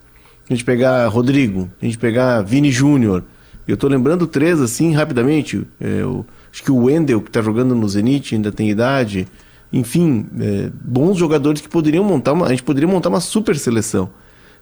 a 0.49 0.53
gente 0.53 0.63
pegar 0.63 1.05
Rodrigo, 1.07 1.69
a 1.81 1.85
gente 1.85 1.97
pegar 1.97 2.41
Vini 2.41 2.71
Júnior, 2.71 3.23
Eu 3.67 3.75
tô 3.75 3.87
lembrando 3.87 4.25
três, 4.25 4.61
assim, 4.61 4.93
rapidamente. 4.93 5.67
É, 5.79 6.03
o, 6.03 6.25
acho 6.51 6.63
que 6.63 6.71
o 6.71 6.85
Wendel, 6.85 7.21
que 7.21 7.29
tá 7.29 7.41
jogando 7.41 7.75
no 7.75 7.87
Zenit, 7.87 8.33
ainda 8.33 8.51
tem 8.51 8.69
idade. 8.69 9.27
Enfim, 9.73 10.25
é, 10.39 10.71
bons 10.73 11.17
jogadores 11.17 11.59
que 11.59 11.67
poderiam 11.67 12.03
montar 12.03 12.31
uma. 12.31 12.45
A 12.45 12.49
gente 12.49 12.63
poderia 12.63 12.87
montar 12.87 13.09
uma 13.09 13.19
super 13.19 13.57
seleção. 13.57 14.09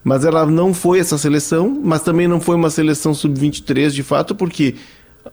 Mas 0.05 0.23
ela 0.23 0.45
não 0.45 0.71
foi 0.71 0.99
essa 0.99 1.17
seleção, 1.17 1.81
mas 1.83 2.03
também 2.03 2.27
não 2.27 2.39
foi 2.39 2.55
uma 2.55 2.69
seleção 2.69 3.11
sub-23 3.11 3.89
de 3.89 4.03
fato, 4.03 4.35
porque, 4.35 4.75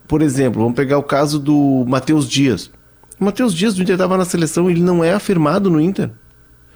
por 0.07 0.19
exemplo, 0.19 0.63
vamos 0.63 0.75
pegar 0.75 0.97
o 0.97 1.03
caso 1.03 1.37
do 1.39 1.85
Matheus 1.87 2.27
Dias. 2.27 2.71
O 3.19 3.23
Matheus 3.23 3.53
Dias 3.53 3.75
do 3.75 3.83
Inter 3.83 3.93
estava 3.93 4.17
na 4.17 4.25
seleção 4.25 4.67
e 4.67 4.73
ele 4.73 4.81
não 4.81 5.03
é 5.03 5.13
afirmado 5.13 5.69
no 5.69 5.79
Inter. 5.79 6.09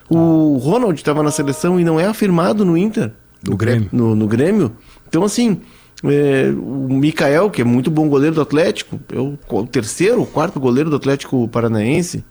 O 0.07 0.57
Ronald 0.57 0.95
estava 0.95 1.23
na 1.23 1.31
seleção 1.31 1.79
e 1.79 1.83
não 1.83 1.99
é 1.99 2.05
afirmado 2.05 2.63
no 2.63 2.77
Inter. 2.77 3.11
No 3.43 3.57
Grêmio. 3.57 3.89
No, 3.91 4.15
no 4.15 4.27
Grêmio. 4.27 4.73
Então, 5.07 5.23
assim, 5.23 5.59
é, 6.03 6.53
o 6.55 6.93
Mikael, 6.93 7.49
que 7.49 7.61
é 7.61 7.65
muito 7.65 7.89
bom 7.89 8.07
goleiro 8.07 8.35
do 8.35 8.41
Atlético, 8.41 8.99
é 9.11 9.17
o, 9.19 9.39
o 9.49 9.65
terceiro, 9.65 10.21
o 10.21 10.27
quarto 10.27 10.59
goleiro 10.59 10.91
do 10.91 10.97
Atlético 10.97 11.47
Paranaense. 11.47 12.23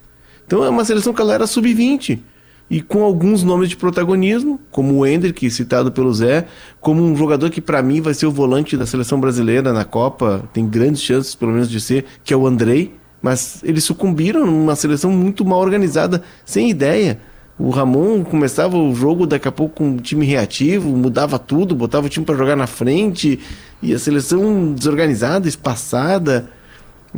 Então 0.46 0.62
é 0.62 0.68
uma 0.68 0.84
seleção 0.84 1.12
que 1.12 1.20
ela 1.20 1.34
era 1.34 1.46
sub-20. 1.46 2.20
E 2.68 2.80
com 2.80 3.04
alguns 3.04 3.44
nomes 3.44 3.68
de 3.68 3.76
protagonismo, 3.76 4.60
como 4.72 4.94
o 4.94 5.06
Hendrick, 5.06 5.48
citado 5.50 5.92
pelo 5.92 6.12
Zé, 6.12 6.46
como 6.80 7.02
um 7.02 7.14
jogador 7.14 7.48
que 7.50 7.60
para 7.60 7.80
mim 7.80 8.00
vai 8.00 8.12
ser 8.12 8.26
o 8.26 8.30
volante 8.30 8.76
da 8.76 8.84
seleção 8.84 9.20
brasileira 9.20 9.72
na 9.72 9.84
Copa, 9.84 10.42
tem 10.52 10.66
grandes 10.66 11.00
chances 11.00 11.34
pelo 11.34 11.52
menos 11.52 11.70
de 11.70 11.80
ser, 11.80 12.04
que 12.24 12.34
é 12.34 12.36
o 12.36 12.46
Andrei. 12.46 12.92
Mas 13.22 13.62
eles 13.64 13.84
sucumbiram 13.84 14.44
numa 14.44 14.76
seleção 14.76 15.10
muito 15.10 15.44
mal 15.44 15.60
organizada, 15.60 16.22
sem 16.44 16.68
ideia. 16.68 17.18
O 17.58 17.70
Ramon 17.70 18.22
começava 18.22 18.76
o 18.76 18.94
jogo 18.94 19.26
daqui 19.26 19.48
a 19.48 19.52
pouco 19.52 19.76
com 19.76 19.88
um 19.88 19.96
time 19.96 20.26
reativo, 20.26 20.90
mudava 20.90 21.38
tudo, 21.38 21.74
botava 21.74 22.06
o 22.06 22.10
time 22.10 22.26
para 22.26 22.36
jogar 22.36 22.54
na 22.54 22.66
frente, 22.66 23.40
e 23.80 23.94
a 23.94 23.98
seleção 23.98 24.72
desorganizada, 24.72 25.48
espaçada. 25.48 26.50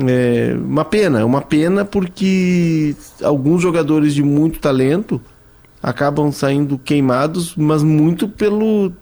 É 0.07 0.55
uma 0.57 0.85
pena, 0.85 1.25
uma 1.25 1.43
pena 1.43 1.85
porque 1.85 2.95
alguns 3.23 3.61
jogadores 3.61 4.15
de 4.15 4.23
muito 4.23 4.61
talento 4.61 5.21
acabam 5.83 6.31
saindo 6.33 6.79
queimados, 6.79 7.55
mas 7.57 7.83
muito 7.83 8.29
pelo 8.29 8.93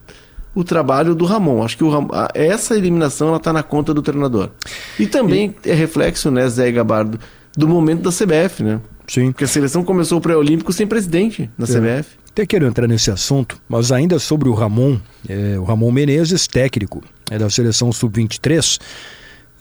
o 0.55 0.65
trabalho 0.65 1.15
do 1.15 1.27
Ramon. 1.27 1.63
Acho 1.63 1.77
que 1.77 1.85
Ramon, 1.85 2.09
essa 2.35 2.75
eliminação 2.75 3.29
ela 3.29 3.37
está 3.37 3.53
na 3.53 3.63
conta 3.63 3.93
do 3.93 4.01
treinador. 4.01 4.51
E 4.99 5.07
também 5.07 5.55
e... 5.65 5.71
é 5.71 5.75
reflexo, 5.75 6.31
né, 6.31 6.49
Zé 6.49 6.73
Gabardo, 6.73 7.21
do 7.55 7.69
momento 7.69 8.03
da 8.03 8.11
CBF, 8.11 8.63
né? 8.63 8.81
Sim. 9.07 9.33
Porque 9.33 9.45
a 9.45 9.49
seleção 9.49 9.85
começou 9.85 10.19
o 10.19 10.21
pré-olímpico 10.21 10.73
sem 10.73 10.87
presidente 10.87 11.51
na 11.59 11.65
é. 11.65 11.69
CBF. 11.69 12.11
Até 12.31 12.45
quero 12.45 12.67
entrar 12.67 12.87
nesse 12.87 13.11
assunto, 13.11 13.59
mas 13.69 13.93
ainda 13.93 14.19
sobre 14.19 14.49
o 14.49 14.55
Ramon, 14.55 14.99
é, 15.29 15.59
o 15.59 15.65
Ramon 15.65 15.91
Menezes, 15.91 16.47
técnico 16.47 17.03
é 17.31 17.39
da 17.39 17.49
seleção 17.49 17.93
sub-23. 17.93 18.79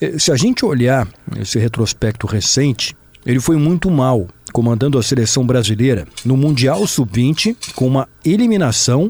É, 0.01 0.19
se 0.19 0.31
a 0.31 0.35
gente 0.35 0.65
olhar 0.65 1.07
esse 1.39 1.57
retrospecto 1.57 2.27
recente, 2.27 2.95
ele 3.25 3.39
foi 3.39 3.55
muito 3.55 3.89
mal 3.89 4.27
comandando 4.55 4.97
a 4.97 5.03
seleção 5.03 5.45
brasileira 5.45 6.07
no 6.23 6.37
Mundial 6.37 6.87
Sub-20 6.87 7.57
com 7.75 7.85
uma 7.85 8.07
eliminação 8.23 9.09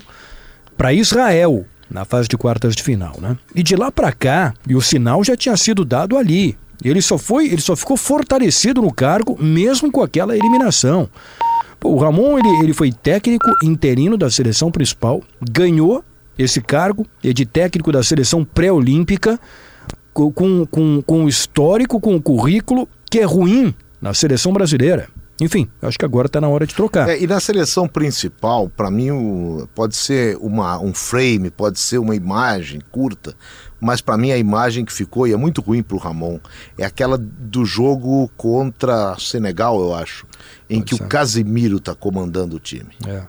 para 0.76 0.92
Israel 0.92 1.68
na 1.88 2.04
fase 2.04 2.28
de 2.28 2.36
quartas 2.36 2.76
de 2.76 2.82
final, 2.82 3.14
né? 3.22 3.38
E 3.54 3.62
de 3.62 3.76
lá 3.76 3.92
para 3.92 4.12
cá, 4.12 4.56
e 4.68 4.76
o 4.76 4.82
sinal 4.82 5.24
já 5.24 5.38
tinha 5.38 5.56
sido 5.56 5.86
dado 5.86 6.18
ali, 6.18 6.58
ele 6.84 7.00
só 7.00 7.20
foi, 7.20 7.46
ele 7.46 7.62
só 7.62 7.76
ficou 7.76 7.96
fortalecido 7.96 8.82
no 8.82 8.92
cargo 8.92 9.38
mesmo 9.40 9.92
com 9.92 10.02
aquela 10.02 10.36
eliminação. 10.36 11.08
o 11.84 11.96
Ramon 11.96 12.40
ele, 12.40 12.50
ele 12.64 12.74
foi 12.74 12.92
técnico 12.92 13.46
interino 13.64 14.18
da 14.18 14.32
seleção 14.32 14.72
principal, 14.72 15.22
ganhou 15.40 16.04
esse 16.40 16.60
cargo 16.60 17.06
de 17.22 17.46
técnico 17.46 17.92
da 17.92 18.02
seleção 18.02 18.44
pré-olímpica 18.44 19.40
com, 20.12 20.32
com, 20.66 21.04
com 21.04 21.28
histórico, 21.28 22.00
com 22.00 22.16
o 22.16 22.22
currículo 22.22 22.90
que 23.12 23.20
é 23.20 23.26
ruim 23.26 23.76
na 24.02 24.12
seleção 24.12 24.52
brasileira. 24.52 25.08
Enfim, 25.40 25.68
acho 25.82 26.00
que 26.00 26.06
agora 26.06 26.28
está 26.28 26.40
na 26.40 26.48
hora 26.48 26.66
de 26.66 26.74
trocar. 26.74 27.10
É, 27.10 27.22
e 27.22 27.28
na 27.28 27.42
seleção 27.42 27.88
principal, 27.88 28.70
para 28.70 28.90
mim, 28.90 29.12
o, 29.12 29.68
pode 29.76 29.96
ser 29.96 30.38
uma, 30.38 30.80
um 30.80 30.94
frame, 30.94 31.50
pode 31.50 31.78
ser 31.78 31.98
uma 31.98 32.16
imagem 32.16 32.82
curta, 32.90 33.36
mas 33.82 34.00
para 34.00 34.18
mim 34.18 34.32
a 34.32 34.38
imagem 34.38 34.86
que 34.86 34.94
ficou, 34.94 35.28
e 35.28 35.34
é 35.34 35.38
muito 35.38 35.62
ruim 35.62 35.84
para 35.84 35.96
o 35.96 36.00
Ramon, 36.00 36.40
é 36.78 36.86
aquela 36.86 37.18
do 37.18 37.66
jogo 37.66 38.30
contra 38.38 39.18
Senegal, 39.20 39.78
eu 39.80 39.94
acho, 39.94 40.26
em 40.70 40.80
pode 40.80 40.90
que 40.90 40.96
ser. 40.96 41.04
o 41.04 41.08
Casimiro 41.08 41.78
está 41.78 41.94
comandando 41.94 42.56
o 42.56 42.60
time. 42.60 42.92
É. 43.06 43.24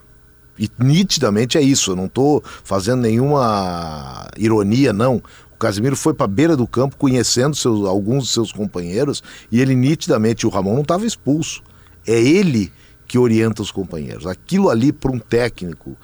E 0.57 0.71
nitidamente 0.79 1.57
é 1.57 1.61
isso, 1.61 1.91
eu 1.91 1.95
não 1.95 2.05
estou 2.05 2.41
fazendo 2.63 3.01
nenhuma 3.01 4.27
ironia, 4.37 4.93
não. 4.93 5.21
O 5.53 5.57
Casimiro 5.59 5.95
foi 5.95 6.13
para 6.13 6.23
a 6.23 6.27
beira 6.27 6.55
do 6.55 6.65
campo 6.65 6.95
conhecendo 6.95 7.55
seus, 7.55 7.85
alguns 7.85 8.25
de 8.25 8.29
seus 8.29 8.51
companheiros 8.51 9.21
e 9.51 9.59
ele 9.59 9.75
nitidamente, 9.75 10.47
o 10.47 10.49
Ramon 10.49 10.73
não 10.73 10.81
estava 10.81 11.05
expulso 11.05 11.61
é 12.07 12.19
ele 12.19 12.71
que 13.07 13.17
orienta 13.17 13.61
os 13.61 13.71
companheiros. 13.71 14.25
Aquilo 14.25 14.69
ali 14.69 14.91
para 14.91 15.11
um 15.11 15.19
técnico, 15.19 15.95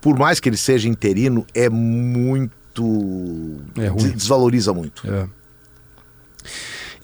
por 0.00 0.18
mais 0.18 0.40
que 0.40 0.48
ele 0.48 0.56
seja 0.56 0.88
interino, 0.88 1.46
é 1.54 1.68
muito. 1.68 3.60
É 3.76 3.86
ruim. 3.86 4.10
Desvaloriza 4.10 4.72
muito. 4.72 5.02
É. 5.10 5.28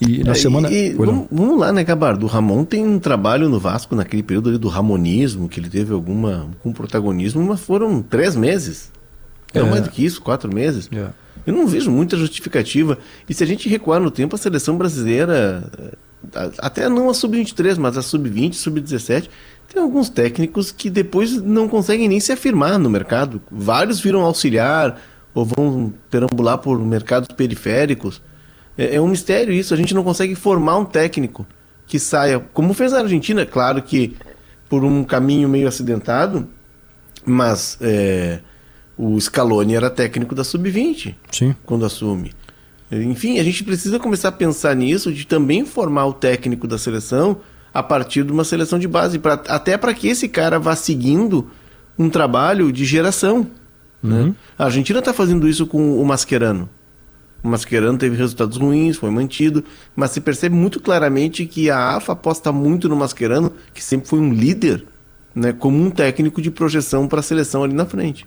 E 0.00 0.22
na 0.22 0.32
é, 0.32 0.34
semana. 0.34 0.70
E, 0.70 0.92
vamos, 0.92 1.26
vamos, 1.30 1.58
lá, 1.58 1.72
né, 1.72 1.82
Gabardo? 1.82 2.24
O 2.24 2.28
Ramon 2.28 2.64
tem 2.64 2.86
um 2.86 2.98
trabalho 2.98 3.48
no 3.48 3.58
Vasco 3.58 3.96
naquele 3.96 4.22
período 4.22 4.48
ali 4.48 4.58
do 4.58 4.68
ramonismo, 4.68 5.48
que 5.48 5.58
ele 5.58 5.68
teve 5.68 5.92
alguma, 5.92 6.42
algum 6.42 6.72
protagonismo, 6.72 7.42
mas 7.42 7.60
foram 7.60 8.00
três 8.02 8.36
meses. 8.36 8.92
Não 9.54 9.66
é. 9.66 9.70
mais 9.70 9.82
do 9.82 9.90
que 9.90 10.04
isso, 10.04 10.22
quatro 10.22 10.54
meses. 10.54 10.88
É. 10.92 11.08
Eu 11.46 11.52
não 11.52 11.66
vejo 11.66 11.90
muita 11.90 12.16
justificativa. 12.16 12.98
E 13.28 13.34
se 13.34 13.42
a 13.42 13.46
gente 13.46 13.68
recuar 13.68 14.00
no 14.00 14.10
tempo, 14.10 14.34
a 14.34 14.38
seleção 14.38 14.76
brasileira 14.76 15.64
até 16.58 16.88
não 16.88 17.08
a 17.08 17.14
sub-23, 17.14 17.78
mas 17.78 17.96
a 17.96 18.02
sub-20, 18.02 18.54
sub-17, 18.54 19.28
tem 19.68 19.82
alguns 19.82 20.08
técnicos 20.08 20.70
que 20.70 20.90
depois 20.90 21.40
não 21.40 21.68
conseguem 21.68 22.08
nem 22.08 22.20
se 22.20 22.32
afirmar 22.32 22.78
no 22.78 22.90
mercado. 22.90 23.40
Vários 23.50 24.00
viram 24.00 24.22
auxiliar 24.22 25.00
ou 25.34 25.44
vão 25.44 25.92
perambular 26.10 26.58
por 26.58 26.78
mercados 26.80 27.28
periféricos. 27.28 28.20
É, 28.76 28.96
é 28.96 29.00
um 29.00 29.08
mistério 29.08 29.52
isso, 29.52 29.74
a 29.74 29.76
gente 29.76 29.94
não 29.94 30.02
consegue 30.02 30.34
formar 30.34 30.78
um 30.78 30.84
técnico 30.84 31.46
que 31.86 31.98
saia, 31.98 32.38
como 32.52 32.74
fez 32.74 32.92
a 32.92 33.00
Argentina, 33.00 33.46
claro 33.46 33.82
que 33.82 34.14
por 34.68 34.84
um 34.84 35.02
caminho 35.02 35.48
meio 35.48 35.66
acidentado, 35.66 36.46
mas 37.24 37.78
é, 37.80 38.40
o 38.98 39.18
Scaloni 39.20 39.74
era 39.74 39.88
técnico 39.88 40.34
da 40.34 40.42
sub-20 40.42 41.14
quando 41.64 41.86
assume. 41.86 42.32
Enfim, 42.90 43.38
a 43.38 43.44
gente 43.44 43.62
precisa 43.62 43.98
começar 43.98 44.28
a 44.28 44.32
pensar 44.32 44.74
nisso, 44.74 45.12
de 45.12 45.26
também 45.26 45.64
formar 45.64 46.06
o 46.06 46.12
técnico 46.12 46.66
da 46.66 46.78
seleção 46.78 47.40
a 47.72 47.82
partir 47.82 48.24
de 48.24 48.32
uma 48.32 48.44
seleção 48.44 48.78
de 48.78 48.88
base, 48.88 49.18
pra, 49.18 49.34
até 49.34 49.76
para 49.76 49.94
que 49.94 50.08
esse 50.08 50.28
cara 50.28 50.58
vá 50.58 50.74
seguindo 50.74 51.48
um 51.98 52.08
trabalho 52.08 52.72
de 52.72 52.84
geração. 52.84 53.46
Né? 54.02 54.22
Uhum. 54.22 54.34
A 54.58 54.64
Argentina 54.64 54.98
está 54.98 55.12
fazendo 55.12 55.46
isso 55.46 55.66
com 55.66 56.00
o 56.00 56.04
Mascherano. 56.04 56.68
O 57.42 57.48
Mascherano 57.48 57.98
teve 57.98 58.16
resultados 58.16 58.56
ruins, 58.56 58.96
foi 58.96 59.10
mantido, 59.10 59.62
mas 59.94 60.10
se 60.10 60.20
percebe 60.20 60.56
muito 60.56 60.80
claramente 60.80 61.46
que 61.46 61.70
a 61.70 61.96
AFA 61.96 62.12
aposta 62.12 62.50
muito 62.50 62.88
no 62.88 62.96
Mascherano, 62.96 63.52
que 63.72 63.84
sempre 63.84 64.08
foi 64.08 64.18
um 64.18 64.32
líder, 64.32 64.84
né, 65.34 65.52
como 65.52 65.80
um 65.80 65.90
técnico 65.90 66.42
de 66.42 66.50
projeção 66.50 67.06
para 67.06 67.20
a 67.20 67.22
seleção 67.22 67.62
ali 67.62 67.74
na 67.74 67.86
frente. 67.86 68.26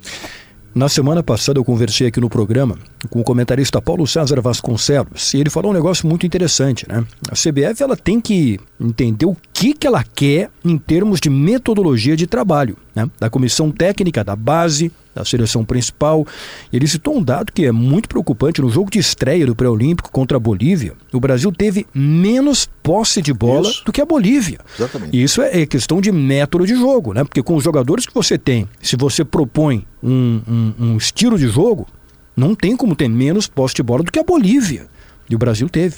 Na 0.74 0.88
semana 0.88 1.22
passada 1.22 1.60
eu 1.60 1.66
conversei 1.66 2.08
aqui 2.08 2.22
no 2.22 2.30
programa 2.30 2.78
com 3.10 3.20
o 3.20 3.24
comentarista 3.24 3.82
Paulo 3.82 4.08
César 4.08 4.40
Vasconcelos 4.40 5.34
e 5.34 5.38
ele 5.38 5.50
falou 5.50 5.72
um 5.72 5.74
negócio 5.74 6.08
muito 6.08 6.26
interessante, 6.26 6.88
né? 6.88 7.06
A 7.30 7.36
CBF 7.36 7.84
ela 7.84 7.98
tem 7.98 8.22
que 8.22 8.58
entender 8.82 9.26
o 9.26 9.38
que, 9.54 9.74
que 9.74 9.86
ela 9.86 10.04
quer 10.04 10.50
em 10.66 10.78
termos 10.78 11.20
de 11.20 11.30
metodologia 11.30 12.16
de 12.16 12.26
trabalho, 12.26 12.76
né? 12.96 13.10
Da 13.20 13.30
comissão 13.30 13.72
técnica, 13.72 14.24
da 14.24 14.36
base, 14.36 14.92
da 15.14 15.24
seleção 15.24 15.64
principal. 15.64 16.26
Ele 16.72 16.88
citou 16.88 17.18
um 17.18 17.24
dado 17.24 17.52
que 17.52 17.66
é 17.66 17.72
muito 17.72 18.10
preocupante. 18.10 18.62
No 18.62 18.70
jogo 18.70 18.90
de 18.90 19.00
estreia 19.00 19.46
do 19.46 19.56
pré-olímpico 19.56 20.12
contra 20.12 20.38
a 20.38 20.40
Bolívia, 20.40 20.94
o 21.14 21.20
Brasil 21.20 21.52
teve 21.52 21.86
menos 21.94 22.68
posse 22.82 23.22
de 23.22 23.34
bola 23.34 23.70
isso. 23.70 23.86
do 23.86 23.92
que 23.92 24.02
a 24.02 24.06
Bolívia. 24.06 24.60
Exatamente. 24.78 25.16
E 25.16 25.22
isso 25.22 25.42
é, 25.42 25.62
é 25.62 25.66
questão 25.66 26.02
de 26.02 26.12
método 26.12 26.66
de 26.66 26.76
jogo, 26.76 27.14
né? 27.14 27.24
Porque 27.24 27.44
com 27.44 27.56
os 27.56 27.64
jogadores 27.64 28.06
que 28.06 28.14
você 28.14 28.38
tem, 28.38 28.68
se 28.82 28.96
você 28.96 29.24
propõe 29.24 29.86
um, 30.02 30.42
um, 30.48 30.74
um 30.80 30.98
estilo 30.98 31.38
de 31.38 31.48
jogo, 31.48 31.88
não 32.36 32.56
tem 32.56 32.76
como 32.76 32.96
ter 32.96 33.10
menos 33.10 33.48
posse 33.48 33.76
de 33.76 33.84
bola 33.84 34.04
do 34.04 34.12
que 34.12 34.20
a 34.20 34.24
Bolívia. 34.24 34.88
E 35.30 35.36
o 35.36 35.38
Brasil 35.38 35.70
teve. 35.70 35.98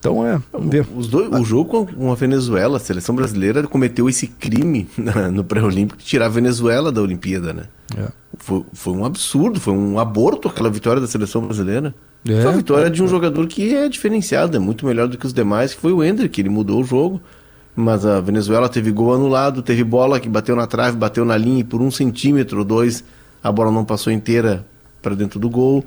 Então 0.00 0.26
é, 0.26 0.40
vamos 0.50 0.70
ver. 0.70 0.86
Os 0.96 1.06
dois, 1.06 1.30
o 1.30 1.44
jogo 1.44 1.86
com 1.86 2.10
a 2.10 2.14
Venezuela, 2.14 2.78
a 2.78 2.80
seleção 2.80 3.14
brasileira 3.14 3.62
cometeu 3.64 4.08
esse 4.08 4.26
crime 4.26 4.88
no 5.30 5.44
pré-olímpico 5.44 5.98
de 5.98 6.04
tirar 6.06 6.26
a 6.26 6.30
Venezuela 6.30 6.90
da 6.90 7.02
Olimpíada, 7.02 7.52
né? 7.52 7.64
É. 7.96 8.08
Foi, 8.38 8.64
foi 8.72 8.94
um 8.94 9.04
absurdo, 9.04 9.60
foi 9.60 9.74
um 9.74 9.98
aborto 9.98 10.48
aquela 10.48 10.70
vitória 10.70 11.00
da 11.00 11.06
seleção 11.06 11.42
brasileira. 11.42 11.94
É, 12.26 12.40
foi 12.40 12.50
a 12.50 12.56
vitória 12.56 12.86
é, 12.86 12.90
de 12.90 13.02
um 13.02 13.08
jogador 13.08 13.46
que 13.46 13.74
é 13.74 13.88
diferenciado, 13.88 14.56
é 14.56 14.60
muito 14.60 14.86
melhor 14.86 15.06
do 15.06 15.18
que 15.18 15.26
os 15.26 15.34
demais, 15.34 15.74
que 15.74 15.80
foi 15.80 15.92
o 15.92 16.02
Hendrick, 16.02 16.40
ele 16.40 16.48
mudou 16.48 16.80
o 16.80 16.84
jogo. 16.84 17.20
Mas 17.76 18.04
a 18.04 18.20
Venezuela 18.20 18.68
teve 18.68 18.90
gol 18.90 19.14
anulado, 19.14 19.62
teve 19.62 19.84
bola 19.84 20.18
que 20.18 20.28
bateu 20.28 20.56
na 20.56 20.66
trave, 20.66 20.96
bateu 20.96 21.24
na 21.24 21.36
linha 21.36 21.60
e 21.60 21.64
por 21.64 21.80
um 21.80 21.90
centímetro 21.90 22.58
ou 22.58 22.64
dois 22.64 23.04
a 23.42 23.52
bola 23.52 23.70
não 23.70 23.84
passou 23.84 24.12
inteira 24.12 24.66
para 25.00 25.14
dentro 25.14 25.38
do 25.38 25.48
gol. 25.48 25.84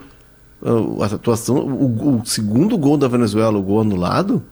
A 1.02 1.06
atuação, 1.06 1.58
o, 1.58 2.22
o 2.22 2.26
segundo 2.26 2.78
gol 2.78 2.98
da 2.98 3.08
Venezuela, 3.08 3.58
o 3.58 3.62
gol 3.62 3.82
anulado, 3.82 4.44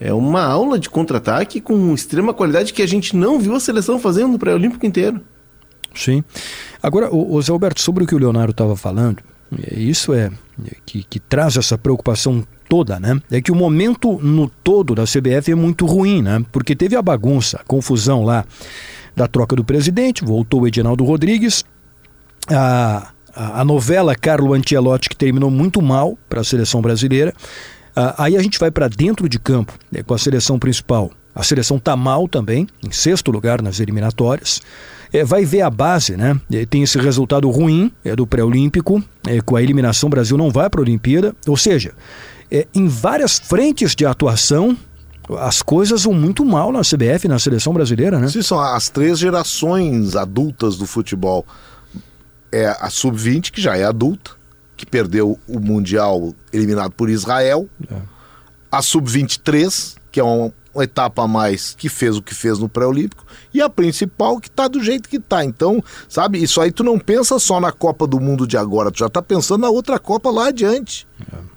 é 0.00 0.12
uma 0.12 0.42
aula 0.42 0.78
de 0.78 0.90
contra-ataque 0.90 1.60
com 1.60 1.94
extrema 1.94 2.34
qualidade 2.34 2.72
que 2.72 2.82
a 2.82 2.88
gente 2.88 3.16
não 3.16 3.38
viu 3.38 3.54
a 3.54 3.60
seleção 3.60 3.98
fazendo 3.98 4.32
no 4.32 4.38
pré-olímpico 4.38 4.84
inteiro. 4.84 5.20
Sim. 5.94 6.24
Agora, 6.82 7.08
o, 7.14 7.34
o 7.34 7.42
Zé 7.42 7.52
Alberto, 7.52 7.80
sobre 7.80 8.02
o 8.02 8.06
que 8.06 8.14
o 8.14 8.18
Leonardo 8.18 8.50
estava 8.50 8.74
falando, 8.74 9.22
é, 9.62 9.78
isso 9.78 10.12
é, 10.12 10.30
é 10.64 10.76
que, 10.84 11.04
que 11.04 11.20
traz 11.20 11.56
essa 11.56 11.78
preocupação 11.78 12.44
toda, 12.68 12.98
né? 12.98 13.20
É 13.30 13.40
que 13.40 13.52
o 13.52 13.54
momento 13.54 14.18
no 14.22 14.48
todo 14.48 14.94
da 14.94 15.04
CBF 15.04 15.52
é 15.52 15.54
muito 15.54 15.86
ruim, 15.86 16.22
né? 16.22 16.44
Porque 16.50 16.74
teve 16.74 16.96
a 16.96 17.02
bagunça, 17.02 17.58
a 17.58 17.64
confusão 17.64 18.24
lá 18.24 18.44
da 19.14 19.28
troca 19.28 19.54
do 19.54 19.62
presidente, 19.62 20.24
voltou 20.24 20.62
o 20.62 20.66
Edinaldo 20.66 21.04
Rodrigues, 21.04 21.64
a, 22.50 23.12
a, 23.34 23.60
a 23.60 23.64
novela 23.64 24.14
Carlo 24.14 24.54
Ancelotti 24.54 25.08
que 25.08 25.16
terminou 25.16 25.50
muito 25.50 25.80
mal 25.80 26.18
para 26.28 26.40
a 26.40 26.44
seleção 26.44 26.80
brasileira. 26.80 27.34
Aí 28.16 28.36
a 28.36 28.42
gente 28.42 28.58
vai 28.58 28.70
para 28.70 28.88
dentro 28.88 29.28
de 29.28 29.38
campo 29.38 29.74
né, 29.90 30.02
com 30.02 30.14
a 30.14 30.18
seleção 30.18 30.58
principal. 30.58 31.10
A 31.34 31.42
seleção 31.42 31.78
tá 31.78 31.96
mal 31.96 32.28
também, 32.28 32.66
em 32.82 32.90
sexto 32.90 33.30
lugar 33.30 33.62
nas 33.62 33.80
eliminatórias. 33.80 34.60
É, 35.12 35.24
vai 35.24 35.44
ver 35.44 35.62
a 35.62 35.70
base, 35.70 36.16
né? 36.16 36.38
É, 36.50 36.64
tem 36.64 36.82
esse 36.82 36.98
resultado 36.98 37.48
ruim 37.50 37.92
é, 38.04 38.16
do 38.16 38.26
pré-olímpico, 38.26 39.02
é, 39.26 39.40
com 39.40 39.56
a 39.56 39.62
eliminação 39.62 40.08
o 40.08 40.10
Brasil 40.10 40.38
não 40.38 40.50
vai 40.50 40.70
para 40.70 40.80
a 40.80 40.82
Olimpíada. 40.82 41.34
Ou 41.46 41.56
seja, 41.56 41.92
é, 42.50 42.66
em 42.74 42.86
várias 42.88 43.38
frentes 43.38 43.94
de 43.94 44.06
atuação, 44.06 44.76
as 45.38 45.62
coisas 45.62 46.04
vão 46.04 46.14
muito 46.14 46.44
mal 46.44 46.72
na 46.72 46.80
CBF, 46.80 47.28
na 47.28 47.38
seleção 47.38 47.72
brasileira, 47.72 48.18
né? 48.18 48.28
Sim, 48.28 48.42
são 48.42 48.58
as 48.58 48.88
três 48.88 49.18
gerações 49.18 50.16
adultas 50.16 50.76
do 50.76 50.86
futebol. 50.86 51.46
É 52.52 52.66
a 52.66 52.90
sub-20, 52.90 53.50
que 53.50 53.60
já 53.60 53.76
é 53.76 53.84
adulta, 53.84 54.32
que 54.76 54.84
perdeu 54.84 55.38
o 55.48 55.58
Mundial 55.58 56.34
eliminado 56.52 56.92
por 56.92 57.08
Israel. 57.08 57.68
É. 57.90 57.96
A 58.70 58.82
sub-23, 58.82 59.96
que 60.10 60.20
é 60.20 60.24
uma, 60.24 60.52
uma 60.74 60.84
etapa 60.84 61.22
a 61.22 61.28
mais 61.28 61.74
que 61.74 61.88
fez 61.88 62.16
o 62.16 62.22
que 62.22 62.34
fez 62.34 62.58
no 62.58 62.68
pré-olímpico, 62.68 63.24
e 63.54 63.60
a 63.60 63.68
principal 63.68 64.40
que 64.40 64.50
tá 64.50 64.68
do 64.68 64.82
jeito 64.82 65.08
que 65.08 65.18
tá. 65.18 65.44
Então, 65.44 65.82
sabe, 66.08 66.42
isso 66.42 66.60
aí 66.60 66.70
tu 66.70 66.82
não 66.82 66.98
pensa 66.98 67.38
só 67.38 67.60
na 67.60 67.72
Copa 67.72 68.06
do 68.06 68.20
Mundo 68.20 68.46
de 68.46 68.56
agora, 68.56 68.90
tu 68.90 68.98
já 68.98 69.08
tá 69.08 69.22
pensando 69.22 69.62
na 69.62 69.70
outra 69.70 69.98
Copa 69.98 70.30
lá 70.30 70.48
adiante. 70.48 71.06
É, 71.32 71.51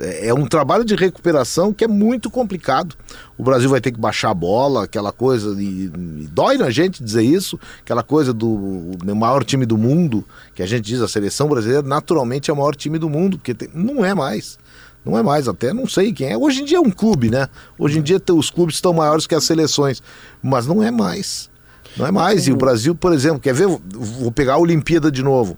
é 0.00 0.32
um 0.32 0.46
trabalho 0.46 0.84
de 0.84 0.94
recuperação 0.94 1.72
que 1.72 1.84
é 1.84 1.88
muito 1.88 2.30
complicado. 2.30 2.96
O 3.36 3.42
Brasil 3.42 3.68
vai 3.68 3.80
ter 3.80 3.92
que 3.92 4.00
baixar 4.00 4.30
a 4.30 4.34
bola, 4.34 4.84
aquela 4.84 5.12
coisa, 5.12 5.54
e, 5.60 5.84
e 5.84 6.28
dói 6.32 6.56
na 6.56 6.70
gente 6.70 7.04
dizer 7.04 7.22
isso, 7.22 7.60
aquela 7.80 8.02
coisa 8.02 8.32
do 8.32 8.96
maior 9.14 9.44
time 9.44 9.66
do 9.66 9.76
mundo, 9.76 10.24
que 10.54 10.62
a 10.62 10.66
gente 10.66 10.84
diz, 10.86 11.00
a 11.00 11.08
seleção 11.08 11.48
brasileira 11.48 11.82
naturalmente 11.82 12.50
é 12.50 12.54
o 12.54 12.56
maior 12.56 12.74
time 12.74 12.98
do 12.98 13.10
mundo, 13.10 13.36
porque 13.38 13.54
tem, 13.54 13.68
não 13.74 14.04
é 14.04 14.14
mais. 14.14 14.58
Não 15.04 15.16
é 15.16 15.22
mais, 15.22 15.48
até 15.48 15.72
não 15.72 15.86
sei 15.86 16.12
quem 16.12 16.30
é. 16.30 16.36
Hoje 16.36 16.60
em 16.60 16.64
dia 16.64 16.76
é 16.76 16.80
um 16.80 16.90
clube, 16.90 17.30
né? 17.30 17.48
Hoje 17.78 17.98
em 17.98 18.02
dia 18.02 18.20
os 18.32 18.50
clubes 18.50 18.76
estão 18.76 18.92
maiores 18.92 19.26
que 19.26 19.34
as 19.34 19.44
seleções, 19.44 20.02
mas 20.42 20.66
não 20.66 20.82
é 20.82 20.90
mais. 20.90 21.48
Não 21.96 22.06
é 22.06 22.10
mais. 22.10 22.46
E 22.46 22.52
o 22.52 22.56
Brasil, 22.56 22.94
por 22.94 23.12
exemplo, 23.12 23.40
quer 23.40 23.54
ver? 23.54 23.66
Vou 23.66 24.30
pegar 24.30 24.54
a 24.54 24.58
Olimpíada 24.58 25.10
de 25.10 25.22
novo. 25.22 25.56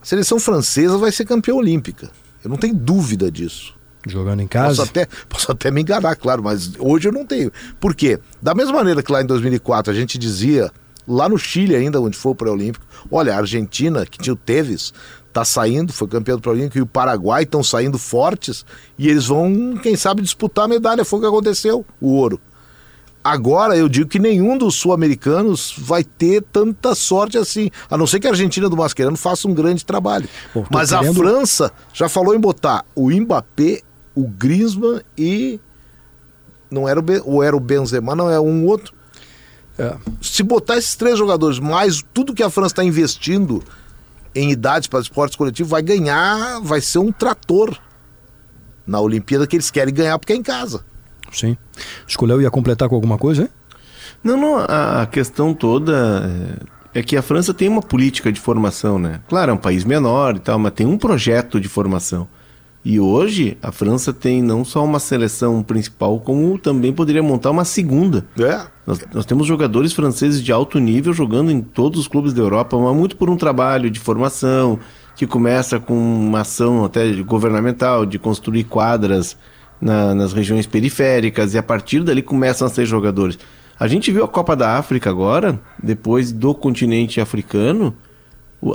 A 0.00 0.04
seleção 0.04 0.38
francesa 0.40 0.98
vai 0.98 1.12
ser 1.12 1.24
campeã 1.24 1.54
olímpica. 1.54 2.10
Eu 2.44 2.50
não 2.50 2.56
tenho 2.56 2.74
dúvida 2.74 3.30
disso. 3.30 3.74
Jogando 4.06 4.40
em 4.40 4.48
casa? 4.48 4.76
Posso 4.76 4.82
até, 4.82 5.08
posso 5.28 5.52
até 5.52 5.70
me 5.70 5.80
enganar, 5.80 6.16
claro, 6.16 6.42
mas 6.42 6.72
hoje 6.78 7.08
eu 7.08 7.12
não 7.12 7.24
tenho. 7.24 7.52
Por 7.78 7.94
quê? 7.94 8.18
Da 8.40 8.54
mesma 8.54 8.72
maneira 8.72 9.02
que 9.02 9.12
lá 9.12 9.22
em 9.22 9.26
2004 9.26 9.92
a 9.92 9.94
gente 9.94 10.18
dizia, 10.18 10.72
lá 11.06 11.28
no 11.28 11.38
Chile 11.38 11.76
ainda, 11.76 12.00
onde 12.00 12.16
foi 12.16 12.32
o 12.32 12.34
pré-olímpico, 12.34 12.84
olha, 13.10 13.34
a 13.34 13.38
Argentina, 13.38 14.04
que 14.04 14.18
tinha 14.18 14.34
o 14.34 14.36
Teves, 14.36 14.92
está 15.32 15.44
saindo, 15.44 15.92
foi 15.92 16.06
campeão 16.08 16.36
do 16.36 16.42
Prolímpico, 16.42 16.78
e 16.78 16.82
o 16.82 16.86
Paraguai 16.86 17.44
estão 17.44 17.62
saindo 17.62 17.98
fortes 17.98 18.64
e 18.98 19.08
eles 19.08 19.26
vão, 19.26 19.78
quem 19.82 19.96
sabe, 19.96 20.20
disputar 20.20 20.66
a 20.66 20.68
medalha. 20.68 21.04
Foi 21.04 21.18
o 21.18 21.22
que 21.22 21.28
aconteceu, 21.28 21.84
o 22.00 22.12
ouro. 22.12 22.40
Agora 23.24 23.76
eu 23.76 23.88
digo 23.88 24.08
que 24.08 24.18
nenhum 24.18 24.58
dos 24.58 24.74
sul-americanos 24.74 25.74
vai 25.78 26.02
ter 26.02 26.42
tanta 26.42 26.94
sorte 26.94 27.38
assim, 27.38 27.70
a 27.88 27.96
não 27.96 28.06
ser 28.06 28.18
que 28.18 28.26
a 28.26 28.30
Argentina 28.30 28.68
do 28.68 28.76
Mascherano 28.76 29.16
faça 29.16 29.46
um 29.46 29.54
grande 29.54 29.84
trabalho. 29.84 30.28
Bom, 30.52 30.66
Mas 30.70 30.90
querendo... 30.90 31.10
a 31.10 31.14
França 31.14 31.72
já 31.92 32.08
falou 32.08 32.34
em 32.34 32.40
botar 32.40 32.84
o 32.94 33.10
Mbappé, 33.10 33.82
o 34.14 34.26
Griezmann 34.26 35.02
e 35.16 35.60
não 36.68 36.88
era 36.88 36.98
o, 36.98 37.02
Be... 37.02 37.22
ou 37.24 37.42
era 37.42 37.56
o 37.56 37.60
Benzema, 37.60 38.16
não 38.16 38.28
é 38.28 38.40
um 38.40 38.66
outro. 38.66 38.92
É. 39.78 39.96
Se 40.20 40.42
botar 40.42 40.76
esses 40.76 40.96
três 40.96 41.16
jogadores 41.16 41.58
mais 41.58 42.04
tudo 42.12 42.34
que 42.34 42.42
a 42.42 42.50
França 42.50 42.72
está 42.72 42.84
investindo 42.84 43.62
em 44.34 44.50
idades 44.50 44.88
para 44.88 45.00
esportes 45.00 45.36
coletivos 45.36 45.70
vai 45.70 45.82
ganhar, 45.82 46.60
vai 46.60 46.80
ser 46.80 46.98
um 46.98 47.12
trator 47.12 47.78
na 48.86 49.00
Olimpíada 49.00 49.46
que 49.46 49.54
eles 49.54 49.70
querem 49.70 49.94
ganhar 49.94 50.18
porque 50.18 50.32
é 50.32 50.36
em 50.36 50.42
casa. 50.42 50.84
Sim. 51.32 51.56
Escolheu 52.06 52.40
ia 52.40 52.50
completar 52.50 52.88
com 52.88 52.94
alguma 52.94 53.18
coisa, 53.18 53.42
hein? 53.42 53.48
Não, 54.22 54.36
não, 54.36 54.58
a 54.58 55.06
questão 55.06 55.52
toda 55.52 56.30
é, 56.94 57.00
é 57.00 57.02
que 57.02 57.16
a 57.16 57.22
França 57.22 57.52
tem 57.52 57.68
uma 57.68 57.82
política 57.82 58.30
de 58.30 58.38
formação, 58.38 58.98
né? 58.98 59.20
Claro, 59.28 59.50
é 59.50 59.54
um 59.54 59.58
país 59.58 59.84
menor 59.84 60.36
e 60.36 60.38
tal, 60.38 60.58
mas 60.58 60.72
tem 60.72 60.86
um 60.86 60.96
projeto 60.96 61.60
de 61.60 61.68
formação. 61.68 62.28
E 62.84 62.98
hoje 62.98 63.56
a 63.62 63.70
França 63.70 64.12
tem 64.12 64.42
não 64.42 64.64
só 64.64 64.84
uma 64.84 64.98
seleção 64.98 65.62
principal, 65.62 66.18
como 66.18 66.58
também 66.58 66.92
poderia 66.92 67.22
montar 67.22 67.50
uma 67.50 67.64
segunda. 67.64 68.26
É. 68.38 68.60
Nós, 68.84 69.00
nós, 69.12 69.24
temos 69.24 69.46
jogadores 69.46 69.92
franceses 69.92 70.42
de 70.42 70.50
alto 70.52 70.80
nível 70.80 71.12
jogando 71.12 71.52
em 71.52 71.60
todos 71.60 72.00
os 72.00 72.08
clubes 72.08 72.32
da 72.32 72.42
Europa, 72.42 72.76
mas 72.76 72.96
muito 72.96 73.16
por 73.16 73.30
um 73.30 73.36
trabalho 73.36 73.88
de 73.88 74.00
formação, 74.00 74.80
que 75.14 75.28
começa 75.28 75.78
com 75.78 75.94
uma 75.94 76.40
ação 76.40 76.84
até 76.84 77.12
governamental, 77.22 78.04
de 78.04 78.18
construir 78.18 78.64
quadras 78.64 79.36
na, 79.82 80.14
nas 80.14 80.32
regiões 80.32 80.64
periféricas, 80.64 81.54
e 81.54 81.58
a 81.58 81.62
partir 81.62 82.04
dali 82.04 82.22
começam 82.22 82.66
a 82.66 82.70
ser 82.70 82.86
jogadores. 82.86 83.36
A 83.78 83.88
gente 83.88 84.12
viu 84.12 84.22
a 84.24 84.28
Copa 84.28 84.54
da 84.54 84.78
África 84.78 85.10
agora, 85.10 85.60
depois 85.82 86.30
do 86.30 86.54
continente 86.54 87.20
africano, 87.20 87.92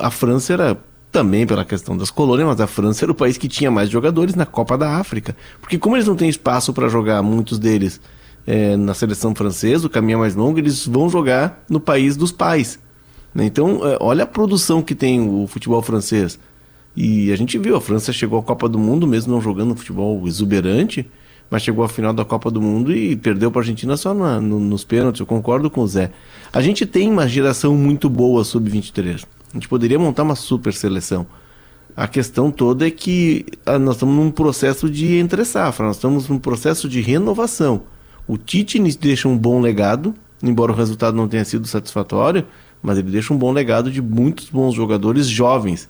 a 0.01 0.11
França 0.11 0.51
era 0.51 0.77
também 1.09 1.47
pela 1.47 1.63
questão 1.63 1.95
das 1.95 2.11
colônias, 2.11 2.49
mas 2.49 2.59
a 2.59 2.67
França 2.67 3.05
era 3.05 3.11
o 3.13 3.15
país 3.15 3.37
que 3.37 3.47
tinha 3.47 3.71
mais 3.71 3.89
jogadores 3.89 4.35
na 4.35 4.45
Copa 4.45 4.77
da 4.77 4.97
África. 4.97 5.33
Porque 5.61 5.77
como 5.77 5.95
eles 5.95 6.05
não 6.05 6.15
têm 6.17 6.27
espaço 6.27 6.73
para 6.73 6.89
jogar, 6.89 7.23
muitos 7.23 7.57
deles, 7.57 8.01
é, 8.45 8.75
na 8.75 8.93
seleção 8.93 9.33
francesa, 9.33 9.87
o 9.87 9.89
caminho 9.89 10.17
é 10.17 10.19
mais 10.19 10.35
longo, 10.35 10.59
eles 10.59 10.85
vão 10.85 11.09
jogar 11.09 11.63
no 11.69 11.79
país 11.79 12.17
dos 12.17 12.33
pais. 12.33 12.77
Né? 13.33 13.45
Então, 13.45 13.79
é, 13.87 13.97
olha 14.01 14.23
a 14.23 14.27
produção 14.27 14.81
que 14.81 14.93
tem 14.93 15.21
o 15.21 15.47
futebol 15.47 15.81
francês. 15.81 16.37
E 16.99 17.31
a 17.31 17.35
gente 17.35 17.59
viu, 17.59 17.75
a 17.75 17.79
França 17.79 18.11
chegou 18.11 18.39
à 18.39 18.41
Copa 18.41 18.67
do 18.67 18.79
Mundo, 18.79 19.05
mesmo 19.05 19.31
não 19.31 19.39
jogando 19.39 19.75
futebol 19.75 20.27
exuberante, 20.27 21.07
mas 21.47 21.61
chegou 21.61 21.85
à 21.85 21.87
final 21.87 22.11
da 22.11 22.25
Copa 22.25 22.49
do 22.49 22.59
Mundo 22.59 22.91
e 22.91 23.15
perdeu 23.15 23.51
para 23.51 23.61
a 23.61 23.61
Argentina 23.61 23.95
só 23.95 24.15
na, 24.15 24.41
no, 24.41 24.59
nos 24.59 24.83
pênaltis. 24.83 25.19
Eu 25.19 25.27
concordo 25.27 25.69
com 25.69 25.81
o 25.81 25.87
Zé. 25.87 26.09
A 26.51 26.59
gente 26.59 26.87
tem 26.87 27.07
uma 27.07 27.27
geração 27.27 27.75
muito 27.75 28.09
boa 28.09 28.43
sub-23. 28.43 29.27
A 29.51 29.53
gente 29.53 29.69
poderia 29.69 29.99
montar 29.99 30.23
uma 30.23 30.33
super 30.33 30.73
seleção. 30.73 31.27
A 31.95 32.07
questão 32.07 32.49
toda 32.49 32.87
é 32.87 32.89
que 32.89 33.45
ah, 33.63 33.77
nós 33.77 33.97
estamos 33.97 34.15
num 34.15 34.31
processo 34.31 34.89
de 34.89 35.17
entre 35.17 35.45
safra, 35.45 35.85
nós 35.85 35.97
estamos 35.97 36.27
num 36.27 36.39
processo 36.39 36.89
de 36.89 36.99
renovação. 36.99 37.83
O 38.27 38.39
Tite 38.39 38.79
deixa 38.97 39.27
um 39.27 39.37
bom 39.37 39.61
legado, 39.61 40.15
embora 40.41 40.71
o 40.71 40.75
resultado 40.75 41.15
não 41.15 41.27
tenha 41.27 41.45
sido 41.45 41.67
satisfatório, 41.67 42.43
mas 42.81 42.97
ele 42.97 43.11
deixa 43.11 43.35
um 43.35 43.37
bom 43.37 43.51
legado 43.51 43.91
de 43.91 44.01
muitos 44.01 44.49
bons 44.49 44.73
jogadores 44.73 45.27
jovens. 45.27 45.87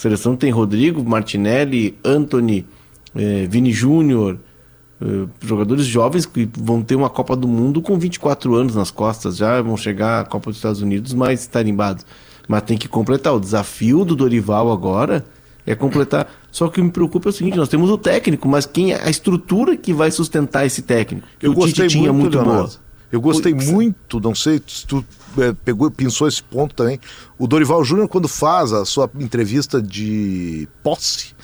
Seleção 0.00 0.34
tem 0.34 0.50
Rodrigo, 0.50 1.04
Martinelli, 1.04 1.98
Anthony, 2.04 2.66
eh, 3.14 3.46
Vini 3.50 3.72
Júnior, 3.72 4.38
eh, 5.00 5.26
jogadores 5.40 5.84
jovens 5.84 6.24
que 6.24 6.48
vão 6.56 6.82
ter 6.82 6.94
uma 6.94 7.10
Copa 7.10 7.36
do 7.36 7.46
Mundo 7.46 7.82
com 7.82 7.98
24 7.98 8.54
anos 8.54 8.74
nas 8.74 8.90
costas, 8.90 9.36
já 9.36 9.60
vão 9.60 9.76
chegar 9.76 10.20
à 10.20 10.24
Copa 10.24 10.50
dos 10.50 10.56
Estados 10.56 10.80
Unidos 10.80 11.12
mais 11.12 11.46
tarimbados 11.46 12.06
mas 12.50 12.62
tem 12.62 12.76
que 12.76 12.88
completar. 12.88 13.32
O 13.32 13.38
desafio 13.38 14.04
do 14.04 14.16
Dorival 14.16 14.72
agora 14.72 15.24
é 15.64 15.76
completar. 15.76 16.28
Só 16.50 16.66
que 16.66 16.82
me 16.82 16.90
preocupa 16.90 17.28
é 17.28 17.30
o 17.30 17.32
seguinte: 17.32 17.56
nós 17.56 17.68
temos 17.68 17.88
o 17.88 17.96
técnico, 17.96 18.48
mas 18.48 18.66
quem 18.66 18.92
é 18.92 19.00
a 19.00 19.08
estrutura 19.08 19.76
que 19.76 19.92
vai 19.92 20.10
sustentar 20.10 20.66
esse 20.66 20.82
técnico? 20.82 21.28
Eu 21.40 21.52
o 21.52 21.54
gostei 21.54 21.86
Tite 21.86 21.98
tinha 21.98 22.12
muito, 22.12 22.38
muito 22.38 22.50
boa. 22.50 22.68
Eu 23.12 23.20
gostei 23.20 23.52
muito, 23.52 24.20
não 24.20 24.34
sei 24.34 24.62
se 24.66 24.86
tu 24.86 25.04
é, 25.38 25.52
pegou, 25.52 25.90
pensou 25.90 26.28
esse 26.28 26.42
ponto 26.42 26.74
também. 26.74 27.00
O 27.38 27.46
Dorival 27.46 27.84
Júnior, 27.84 28.08
quando 28.08 28.28
faz 28.28 28.72
a 28.72 28.84
sua 28.84 29.10
entrevista 29.18 29.82
de 29.82 30.68
posse, 30.82 31.34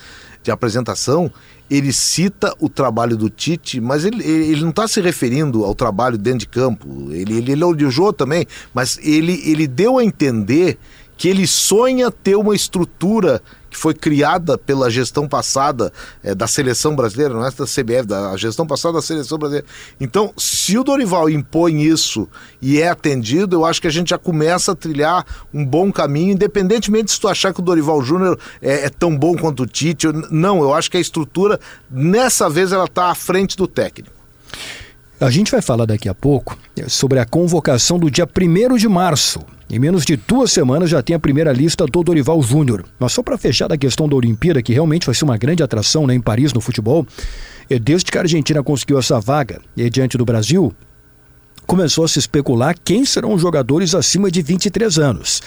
de 0.43 0.51
apresentação, 0.51 1.31
ele 1.69 1.93
cita 1.93 2.55
o 2.61 2.69
trabalho 2.69 3.17
do 3.17 3.29
Tite, 3.29 3.81
mas 3.81 4.05
ele, 4.05 4.25
ele 4.25 4.61
não 4.61 4.71
está 4.71 4.87
se 4.87 5.01
referindo 5.01 5.65
ao 5.65 5.75
trabalho 5.75 6.17
dentro 6.17 6.41
de 6.41 6.49
campo. 6.49 7.09
Ele, 7.11 7.39
ele 7.39 7.53
elogiou 7.53 8.13
também, 8.13 8.47
mas 8.73 8.99
ele, 9.03 9.43
ele 9.45 9.67
deu 9.67 9.99
a 9.99 10.05
entender 10.05 10.79
que 11.17 11.29
ele 11.29 11.47
sonha 11.47 12.11
ter 12.11 12.37
uma 12.37 12.55
estrutura 12.55 13.43
que 13.71 13.77
foi 13.77 13.93
criada 13.93 14.57
pela 14.57 14.91
gestão 14.91 15.29
passada 15.29 15.93
é, 16.23 16.35
da 16.35 16.47
seleção 16.47 16.97
brasileira, 16.97 17.35
não 17.35 17.45
é 17.45 17.51
da 17.51 17.65
CBF, 17.65 18.07
da 18.07 18.37
gestão 18.37 18.67
passada 18.67 18.95
da 18.95 19.03
seleção 19.03 19.37
brasileira. 19.39 19.67
Então, 20.01 20.33
se 20.37 20.79
o 20.79 20.85
Dorival 20.85 21.29
impõe 21.29 21.83
isso 21.83 22.29
e 22.61 22.81
é 22.81 22.89
atendido, 22.89 23.57
eu 23.57 23.65
acho 23.65 23.81
que 23.81 23.87
a 23.87 23.91
gente 23.91 24.11
já 24.11 24.19
começa 24.19 24.73
a 24.73 24.75
trilhar 24.75 25.27
um 25.53 25.65
bom 25.65 25.93
caminho, 25.93 26.33
independentemente 26.33 27.13
se 27.13 27.21
tu 27.21 27.29
achar 27.29 27.53
que 27.53 27.61
o 27.61 27.63
Dorival 27.63 28.03
Júnior 28.03 28.39
é, 28.63 28.87
é, 28.87 28.89
tão 28.89 29.17
bom 29.17 29.37
quanto 29.37 29.65
o 29.65 29.67
Tite. 29.67 30.07
Não, 30.31 30.63
eu 30.63 30.73
acho 30.73 30.91
que 30.91 30.97
a 30.97 31.01
estrutura, 31.01 31.61
nessa 31.91 32.49
vez, 32.49 32.73
ela 32.73 32.85
está 32.85 33.11
à 33.11 33.15
frente 33.15 33.57
do 33.57 33.67
técnico. 33.67 34.17
A 35.19 35.31
gente 35.31 35.51
vai 35.51 35.63
falar 35.63 35.87
daqui 35.87 36.11
a 36.11 36.15
pouco 36.15 36.59
sobre 36.89 37.19
a 37.19 37.25
convocação 37.25 37.99
do 37.99 38.11
dia 38.11 38.29
1 38.29 38.77
de 38.77 38.87
março. 38.87 39.41
Em 39.69 39.79
menos 39.79 40.05
de 40.05 40.15
duas 40.15 40.53
semanas 40.53 40.91
já 40.91 41.03
tem 41.03 41.17
a 41.17 41.19
primeira 41.19 41.53
lista 41.53 41.87
do 41.87 42.03
Dorival 42.03 42.43
Júnior. 42.43 42.85
Mas 42.99 43.13
só 43.13 43.23
para 43.23 43.39
fechar 43.39 43.67
da 43.67 43.79
questão 43.79 44.07
da 44.07 44.15
Olimpíada, 44.15 44.61
que 44.61 44.75
realmente 44.75 45.07
vai 45.07 45.15
ser 45.15 45.25
uma 45.25 45.39
grande 45.39 45.63
atração 45.63 46.07
né, 46.07 46.15
em 46.15 46.21
Paris 46.21 46.53
no 46.53 46.61
futebol, 46.61 47.07
é 47.71 47.79
desde 47.79 48.13
que 48.13 48.19
a 48.19 48.21
Argentina 48.21 48.63
conseguiu 48.63 48.99
essa 48.99 49.19
vaga 49.19 49.63
e 49.75 49.89
diante 49.89 50.19
do 50.19 50.25
Brasil, 50.25 50.75
começou 51.67 52.05
a 52.05 52.09
se 52.09 52.19
especular 52.19 52.77
quem 52.85 53.07
serão 53.07 53.33
os 53.33 53.41
jogadores 53.41 53.95
acima 53.95 54.31
de 54.31 54.43
23 54.43 54.99
anos. 54.99 55.43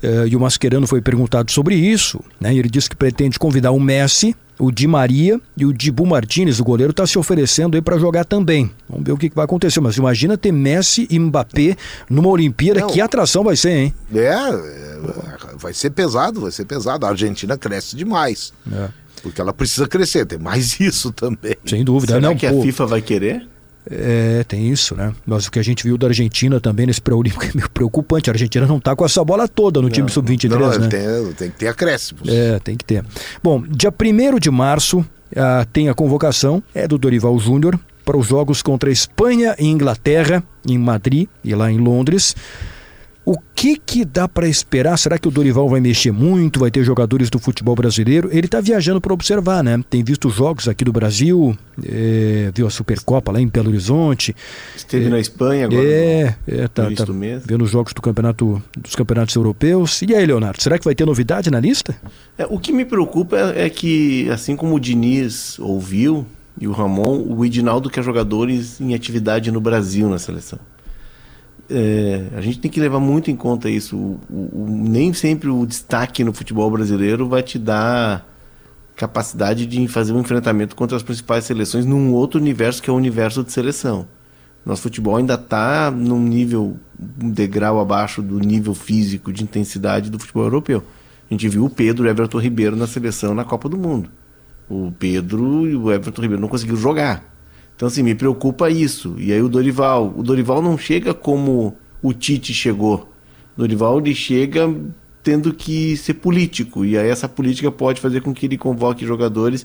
É, 0.00 0.28
e 0.28 0.36
o 0.36 0.40
Mascherano 0.40 0.86
foi 0.86 1.02
perguntado 1.02 1.50
sobre 1.50 1.74
isso, 1.74 2.20
né? 2.40 2.54
E 2.54 2.58
ele 2.60 2.70
disse 2.70 2.88
que 2.88 2.94
pretende 2.94 3.36
convidar 3.36 3.72
o 3.72 3.80
Messi, 3.80 4.36
o 4.58 4.70
Di 4.70 4.86
Maria 4.86 5.40
e 5.56 5.64
o 5.64 5.72
Dibu 5.72 6.04
Martinez, 6.04 6.58
o 6.58 6.64
goleiro, 6.64 6.90
está 6.90 7.06
se 7.06 7.18
oferecendo 7.18 7.76
aí 7.76 7.82
para 7.82 7.98
jogar 7.98 8.24
também. 8.24 8.70
Vamos 8.88 9.04
ver 9.04 9.12
o 9.12 9.16
que, 9.16 9.28
que, 9.28 9.36
vai 9.36 9.44
acontecer. 9.44 9.80
Mas 9.80 9.96
imagina 9.96 10.36
ter 10.36 10.52
Messi 10.52 11.06
e 11.10 11.18
Mbappé 11.18 11.76
numa 12.10 12.28
Olimpíada. 12.28 12.80
Não, 12.80 12.88
que 12.88 13.00
atração 13.00 13.44
vai 13.44 13.56
ser, 13.56 13.70
hein? 13.70 13.94
É, 14.14 14.26
é, 14.26 14.98
vai 15.56 15.72
ser 15.72 15.90
pesado, 15.90 16.40
vai 16.40 16.50
ser 16.50 16.64
pesado. 16.64 17.06
A 17.06 17.10
Argentina 17.10 17.56
cresce 17.56 17.94
demais. 17.96 18.52
É. 18.72 18.88
Porque 19.22 19.40
ela 19.40 19.52
precisa 19.52 19.86
crescer, 19.86 20.26
tem 20.26 20.38
mais 20.38 20.78
isso 20.80 21.12
também. 21.12 21.56
Sem 21.64 21.84
dúvida. 21.84 22.14
Será 22.14 22.28
não, 22.28 22.36
que 22.36 22.48
pô, 22.48 22.58
a 22.58 22.62
FIFA 22.62 22.86
vai 22.86 23.02
querer? 23.02 23.48
É, 23.90 24.44
tem 24.44 24.68
isso, 24.68 24.94
né? 24.94 25.12
Mas 25.26 25.46
o 25.46 25.50
que 25.50 25.58
a 25.58 25.62
gente 25.62 25.82
viu 25.82 25.96
da 25.96 26.08
Argentina 26.08 26.60
também 26.60 26.86
nesse 26.86 27.00
pré-olímpico 27.00 27.44
é 27.46 27.50
meio 27.54 27.70
preocupante. 27.70 28.30
A 28.30 28.32
Argentina 28.32 28.66
não 28.66 28.78
tá 28.78 28.94
com 28.94 29.04
essa 29.04 29.24
bola 29.24 29.48
toda 29.48 29.80
no 29.80 29.88
não, 29.88 29.92
time 29.92 30.10
sub-23, 30.10 30.78
né? 30.78 30.88
Tem, 30.88 31.32
tem, 31.32 31.50
que 31.50 31.58
ter 31.58 31.68
acréscimos. 31.68 32.28
É, 32.28 32.58
tem 32.58 32.76
que 32.76 32.84
ter. 32.84 33.04
Bom, 33.42 33.62
dia 33.62 33.90
1 33.90 34.38
de 34.38 34.50
março 34.50 34.98
uh, 34.98 35.66
tem 35.72 35.88
a 35.88 35.94
convocação, 35.94 36.62
é 36.74 36.86
do 36.86 36.98
Dorival 36.98 37.38
Júnior, 37.38 37.78
para 38.04 38.16
os 38.16 38.26
jogos 38.26 38.62
contra 38.62 38.88
a 38.88 38.92
Espanha 38.92 39.54
e 39.58 39.66
Inglaterra, 39.66 40.42
em 40.66 40.78
Madrid 40.78 41.28
e 41.44 41.54
lá 41.54 41.70
em 41.70 41.78
Londres. 41.78 42.34
O 43.28 43.36
que 43.54 43.76
que 43.76 44.06
dá 44.06 44.26
para 44.26 44.48
esperar? 44.48 44.96
Será 44.96 45.18
que 45.18 45.28
o 45.28 45.30
Dorival 45.30 45.68
vai 45.68 45.80
mexer 45.80 46.10
muito? 46.10 46.60
Vai 46.60 46.70
ter 46.70 46.82
jogadores 46.82 47.28
do 47.28 47.38
futebol 47.38 47.76
brasileiro? 47.76 48.30
Ele 48.32 48.46
está 48.46 48.58
viajando 48.58 49.02
para 49.02 49.12
observar, 49.12 49.62
né? 49.62 49.78
Tem 49.90 50.02
visto 50.02 50.30
jogos 50.30 50.66
aqui 50.66 50.82
do 50.82 50.94
Brasil, 50.94 51.54
é, 51.84 52.50
viu 52.54 52.66
a 52.66 52.70
Supercopa 52.70 53.30
lá 53.30 53.38
em 53.38 53.46
Belo 53.46 53.68
Horizonte. 53.68 54.34
Esteve 54.74 55.08
é, 55.08 55.08
na 55.10 55.20
Espanha 55.20 55.66
agora. 55.66 55.86
É, 55.86 56.34
é 56.46 56.68
tá, 56.68 56.90
tá 56.90 57.04
vendo 57.44 57.64
os 57.64 57.70
jogos 57.70 57.92
do 57.92 58.00
campeonato, 58.00 58.62
dos 58.74 58.96
campeonatos 58.96 59.34
europeus. 59.34 60.00
E 60.00 60.14
aí, 60.14 60.24
Leonardo, 60.24 60.62
será 60.62 60.78
que 60.78 60.86
vai 60.86 60.94
ter 60.94 61.04
novidade 61.04 61.50
na 61.50 61.60
lista? 61.60 61.94
É, 62.38 62.46
o 62.46 62.58
que 62.58 62.72
me 62.72 62.86
preocupa 62.86 63.36
é, 63.36 63.66
é 63.66 63.68
que, 63.68 64.26
assim 64.30 64.56
como 64.56 64.74
o 64.74 64.80
Diniz 64.80 65.58
ouviu 65.58 66.24
e 66.58 66.66
o 66.66 66.72
Ramon, 66.72 67.26
o 67.28 67.44
Edinaldo 67.44 67.90
quer 67.90 68.02
jogadores 68.02 68.80
em 68.80 68.94
atividade 68.94 69.52
no 69.52 69.60
Brasil 69.60 70.08
na 70.08 70.18
seleção 70.18 70.58
é, 71.70 72.28
a 72.34 72.40
gente 72.40 72.58
tem 72.58 72.70
que 72.70 72.80
levar 72.80 72.98
muito 72.98 73.30
em 73.30 73.36
conta 73.36 73.68
isso. 73.68 73.96
O, 73.96 74.20
o, 74.30 74.66
nem 74.68 75.12
sempre 75.12 75.48
o 75.48 75.66
destaque 75.66 76.24
no 76.24 76.32
futebol 76.32 76.70
brasileiro 76.70 77.28
vai 77.28 77.42
te 77.42 77.58
dar 77.58 78.26
capacidade 78.96 79.66
de 79.66 79.86
fazer 79.86 80.12
um 80.12 80.20
enfrentamento 80.20 80.74
contra 80.74 80.96
as 80.96 81.02
principais 81.02 81.44
seleções 81.44 81.84
num 81.84 82.12
outro 82.12 82.40
universo 82.40 82.82
que 82.82 82.90
é 82.90 82.92
o 82.92 82.96
universo 82.96 83.44
de 83.44 83.52
seleção. 83.52 84.06
Nosso 84.64 84.82
futebol 84.82 85.16
ainda 85.16 85.34
está 85.34 85.90
num 85.90 86.20
nível, 86.20 86.76
um 87.22 87.30
degrau 87.30 87.80
abaixo 87.80 88.20
do 88.20 88.38
nível 88.38 88.74
físico 88.74 89.32
de 89.32 89.44
intensidade 89.44 90.10
do 90.10 90.18
futebol 90.18 90.44
europeu. 90.44 90.82
A 91.30 91.34
gente 91.34 91.48
viu 91.48 91.64
o 91.64 91.70
Pedro 91.70 92.04
e 92.04 92.08
o 92.08 92.10
Everton 92.10 92.38
Ribeiro 92.38 92.76
na 92.76 92.86
seleção 92.86 93.34
na 93.34 93.44
Copa 93.44 93.68
do 93.68 93.76
Mundo. 93.78 94.10
O 94.68 94.92
Pedro 94.98 95.66
e 95.66 95.76
o 95.76 95.92
Everton 95.92 96.22
Ribeiro 96.22 96.40
não 96.40 96.48
conseguiram 96.48 96.78
jogar 96.78 97.37
então, 97.78 97.86
assim, 97.86 98.02
me 98.02 98.12
preocupa 98.12 98.68
isso. 98.68 99.14
E 99.18 99.32
aí 99.32 99.40
o 99.40 99.48
Dorival, 99.48 100.12
o 100.16 100.20
Dorival 100.20 100.60
não 100.60 100.76
chega 100.76 101.14
como 101.14 101.76
o 102.02 102.12
Tite 102.12 102.52
chegou. 102.52 103.08
O 103.56 103.60
Dorival 103.60 104.00
ele 104.00 104.16
chega 104.16 104.68
tendo 105.22 105.54
que 105.54 105.96
ser 105.96 106.14
político. 106.14 106.84
E 106.84 106.98
aí 106.98 107.08
essa 107.08 107.28
política 107.28 107.70
pode 107.70 108.00
fazer 108.00 108.20
com 108.20 108.34
que 108.34 108.46
ele 108.46 108.58
convoque 108.58 109.06
jogadores 109.06 109.64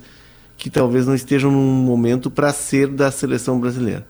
que 0.56 0.70
talvez 0.70 1.08
não 1.08 1.16
estejam 1.16 1.50
num 1.50 1.74
momento 1.74 2.30
para 2.30 2.54
ser 2.54 2.88
da 2.88 3.10
seleção 3.10 3.60
brasileira. 3.60 4.06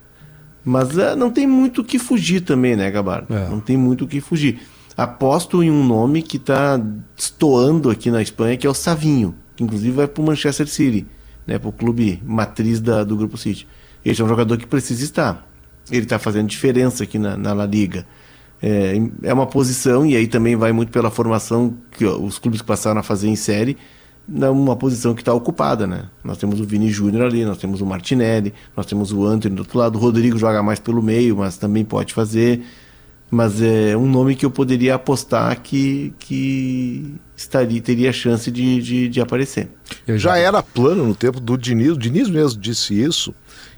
Mas 0.65 0.89
uh, 0.97 1.15
não 1.15 1.31
tem 1.31 1.47
muito 1.47 1.79
o 1.79 1.83
que 1.85 1.97
fugir 1.97 2.41
também, 2.41 2.75
né, 2.75 2.91
Gabardo? 2.91 3.33
É. 3.33 3.47
Não 3.47 3.61
tem 3.61 3.77
muito 3.77 4.03
o 4.03 4.07
que 4.07 4.19
fugir. 4.19 4.59
Aposto 4.97 5.63
em 5.63 5.71
um 5.71 5.81
nome 5.81 6.21
que 6.21 6.35
está 6.35 6.77
estoando 7.15 7.89
aqui 7.89 8.11
na 8.11 8.21
Espanha, 8.21 8.57
que 8.57 8.67
é 8.67 8.69
o 8.69 8.73
Savinho, 8.73 9.33
que 9.55 9.63
inclusive 9.63 9.91
vai 9.91 10.09
para 10.09 10.21
o 10.21 10.25
Manchester 10.25 10.67
City, 10.67 11.07
né, 11.47 11.57
para 11.57 11.69
o 11.69 11.71
clube 11.71 12.21
matriz 12.25 12.81
da, 12.81 13.05
do 13.05 13.15
Grupo 13.15 13.37
City. 13.37 13.65
Esse 14.03 14.21
é 14.21 14.25
um 14.25 14.27
jogador 14.27 14.57
que 14.57 14.67
precisa 14.67 15.03
estar. 15.03 15.47
Ele 15.91 16.03
está 16.03 16.17
fazendo 16.19 16.47
diferença 16.47 17.03
aqui 17.03 17.17
na, 17.17 17.37
na 17.37 17.53
La 17.53 17.65
Liga. 17.65 18.05
É, 18.61 18.95
é 19.23 19.33
uma 19.33 19.45
posição, 19.45 20.05
e 20.05 20.15
aí 20.15 20.27
também 20.27 20.55
vai 20.55 20.71
muito 20.71 20.91
pela 20.91 21.11
formação 21.11 21.75
que 21.91 22.05
ó, 22.05 22.17
os 22.17 22.39
clubes 22.39 22.61
que 22.61 22.67
passaram 22.67 22.99
a 22.99 23.03
fazer 23.03 23.27
em 23.27 23.35
série, 23.35 23.77
numa 24.25 24.75
posição 24.75 25.13
que 25.13 25.21
está 25.21 25.33
ocupada, 25.33 25.85
né? 25.85 26.05
Nós 26.23 26.37
temos 26.37 26.61
o 26.61 26.63
Vini 26.63 26.89
Júnior 26.89 27.25
ali, 27.25 27.43
nós 27.43 27.57
temos 27.57 27.81
o 27.81 27.85
Martinelli, 27.85 28.53
nós 28.75 28.85
temos 28.85 29.11
o 29.11 29.25
Anthony 29.25 29.55
do 29.55 29.59
outro 29.59 29.77
lado, 29.77 29.97
o 29.97 30.01
Rodrigo 30.01 30.37
joga 30.37 30.63
mais 30.63 30.79
pelo 30.79 31.03
meio, 31.03 31.37
mas 31.37 31.57
também 31.57 31.83
pode 31.83 32.13
fazer. 32.13 32.63
Mas 33.29 33.61
é 33.61 33.97
um 33.97 34.05
nome 34.05 34.35
que 34.35 34.45
eu 34.45 34.51
poderia 34.51 34.95
apostar 34.95 35.59
que, 35.59 36.13
que 36.19 37.15
estaria, 37.35 37.81
teria 37.81 38.13
chance 38.13 38.49
de, 38.51 38.81
de, 38.81 39.09
de 39.09 39.19
aparecer. 39.19 39.69
Já 40.07 40.37
era 40.37 40.61
plano 40.61 41.05
no 41.05 41.15
tempo 41.15 41.39
do 41.39 41.57
Diniz, 41.57 41.93
o 41.93 41.97
Diniz 41.97 42.29
mesmo 42.29 42.61
disse 42.61 42.93
isso, 42.93 43.33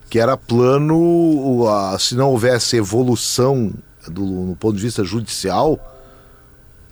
que 0.10 0.20
era 0.20 0.38
plano, 0.38 1.66
se 2.00 2.16
não 2.16 2.30
houvesse 2.30 2.78
evolução 2.78 3.74
do, 4.08 4.24
no 4.24 4.56
ponto 4.56 4.76
de 4.76 4.84
vista 4.84 5.04
judicial, 5.04 5.80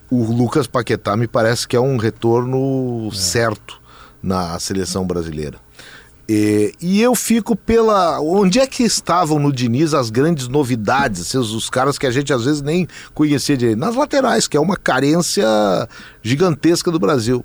o 0.10 0.24
Lucas 0.32 0.68
Paquetá 0.68 1.16
me 1.16 1.28
parece 1.28 1.68
que 1.68 1.76
é 1.76 1.80
um 1.80 1.98
retorno 1.98 3.10
é. 3.12 3.16
certo 3.16 3.82
na 4.22 4.58
seleção 4.60 5.06
brasileira. 5.06 5.58
E, 6.28 6.74
e, 6.80 7.02
eu 7.02 7.14
fico 7.16 7.54
pela. 7.54 8.22
Onde 8.22 8.58
é 8.58 8.66
que 8.66 8.84
estavam 8.84 9.38
no 9.40 9.52
Diniz 9.52 9.94
as 9.94 10.10
grandes 10.10 10.48
novidades, 10.48 11.34
os 11.34 11.70
caras 11.70 11.98
que 11.98 12.08
a 12.08 12.12
gente 12.12 12.32
às 12.32 12.46
vezes 12.46 12.62
nem 12.62 12.88
conhecia 13.14 13.58
direito? 13.58 13.78
Nas 13.78 13.96
laterais, 13.96 14.48
que 14.48 14.56
é 14.56 14.60
uma 14.60 14.78
carência 14.78 15.46
gigantesca 16.22 16.90
do 16.90 16.98
Brasil 16.98 17.44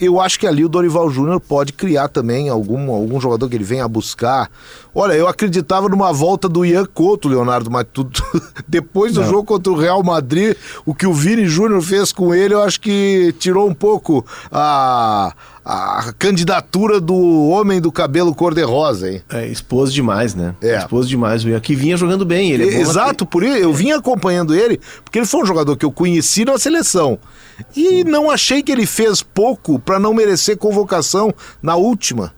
eu 0.00 0.18
acho 0.18 0.40
que 0.40 0.46
ali 0.46 0.64
o 0.64 0.68
Dorival 0.68 1.10
Júnior 1.10 1.38
pode 1.38 1.74
criar 1.74 2.08
também 2.08 2.48
algum, 2.48 2.90
algum 2.90 3.20
jogador 3.20 3.48
que 3.48 3.54
ele 3.54 3.64
venha 3.64 3.86
buscar. 3.86 4.50
Olha, 4.94 5.12
eu 5.12 5.28
acreditava 5.28 5.88
numa 5.88 6.12
volta 6.12 6.48
do 6.48 6.64
Ian 6.64 6.84
Couto, 6.86 7.28
Leonardo, 7.28 7.70
mas 7.70 7.86
tudo, 7.92 8.20
depois 8.66 9.14
do 9.14 9.20
Não. 9.20 9.28
jogo 9.28 9.44
contra 9.44 9.72
o 9.72 9.76
Real 9.76 10.02
Madrid, 10.02 10.56
o 10.84 10.94
que 10.94 11.06
o 11.06 11.12
Vini 11.12 11.46
Júnior 11.46 11.80
fez 11.82 12.12
com 12.12 12.34
ele, 12.34 12.54
eu 12.54 12.62
acho 12.62 12.80
que 12.80 13.34
tirou 13.38 13.68
um 13.68 13.74
pouco 13.74 14.24
a, 14.50 15.32
a 15.64 16.12
candidatura 16.18 17.00
do 17.00 17.14
homem 17.48 17.80
do 17.80 17.92
cabelo 17.92 18.34
cor-de-rosa, 18.34 19.10
hein? 19.10 19.22
É, 19.30 19.46
expôs 19.46 19.92
demais, 19.92 20.34
né? 20.34 20.54
É. 20.60 20.78
Expôs 20.78 21.08
demais. 21.08 21.44
O 21.44 21.48
Ian 21.48 21.60
que 21.60 21.74
vinha 21.74 21.96
jogando 21.96 22.24
bem. 22.24 22.50
Ele 22.50 22.68
é 22.68 22.80
Exato, 22.80 23.24
por 23.24 23.44
isso 23.44 23.56
eu 23.56 23.72
vim 23.72 23.92
acompanhando 23.92 24.54
ele, 24.54 24.80
porque 25.04 25.18
ele 25.18 25.26
foi 25.26 25.42
um 25.42 25.46
jogador 25.46 25.76
que 25.76 25.84
eu 25.84 25.92
conheci 25.92 26.44
na 26.44 26.58
seleção. 26.58 27.18
E 27.76 28.02
não 28.04 28.30
achei 28.30 28.62
que 28.62 28.72
ele 28.72 28.86
fez 28.86 29.22
pouco 29.22 29.78
para 29.78 29.98
não 29.98 30.14
merecer 30.14 30.56
convocação 30.56 31.32
na 31.62 31.76
última. 31.76 32.32